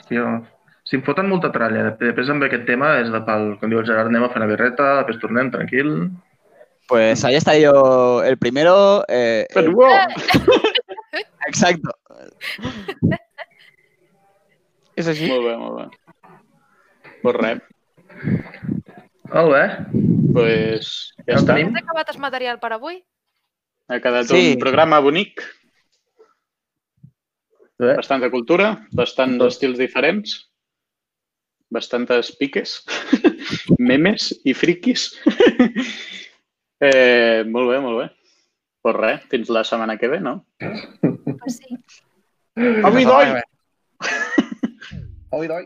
[0.07, 0.47] Tio,
[0.83, 3.57] si em foten molta tralla, després amb aquest tema és de pal.
[3.59, 6.09] Com diu el Gerard, anem a fer una birreta, després tornem, tranquil.
[6.87, 9.03] Pues ahí está yo el primero.
[9.09, 9.91] eh, Però, el- wow!
[11.47, 11.89] exacto.
[14.95, 15.27] Es así.
[15.29, 15.85] Molt bé, molt bé.
[17.21, 17.59] Pues res,
[19.29, 19.63] Molt bé.
[20.33, 21.57] pues ja ho està.
[21.59, 23.03] Has acabat el material per avui?
[23.89, 24.53] Ha quedat Sí.
[24.53, 25.43] un programa bonic,
[27.77, 27.93] Bé.
[27.93, 29.51] bastant de cultura, bastants Tot.
[29.53, 30.33] estils diferents,
[31.69, 32.79] bastantes piques,
[33.89, 35.11] memes i friquis.
[36.87, 38.07] eh, molt bé, molt bé.
[38.81, 40.39] Pues res, fins la setmana que ve, no?
[40.57, 41.77] Pues sí.
[42.57, 43.41] Avui, doi!
[45.37, 45.65] Oi, doi.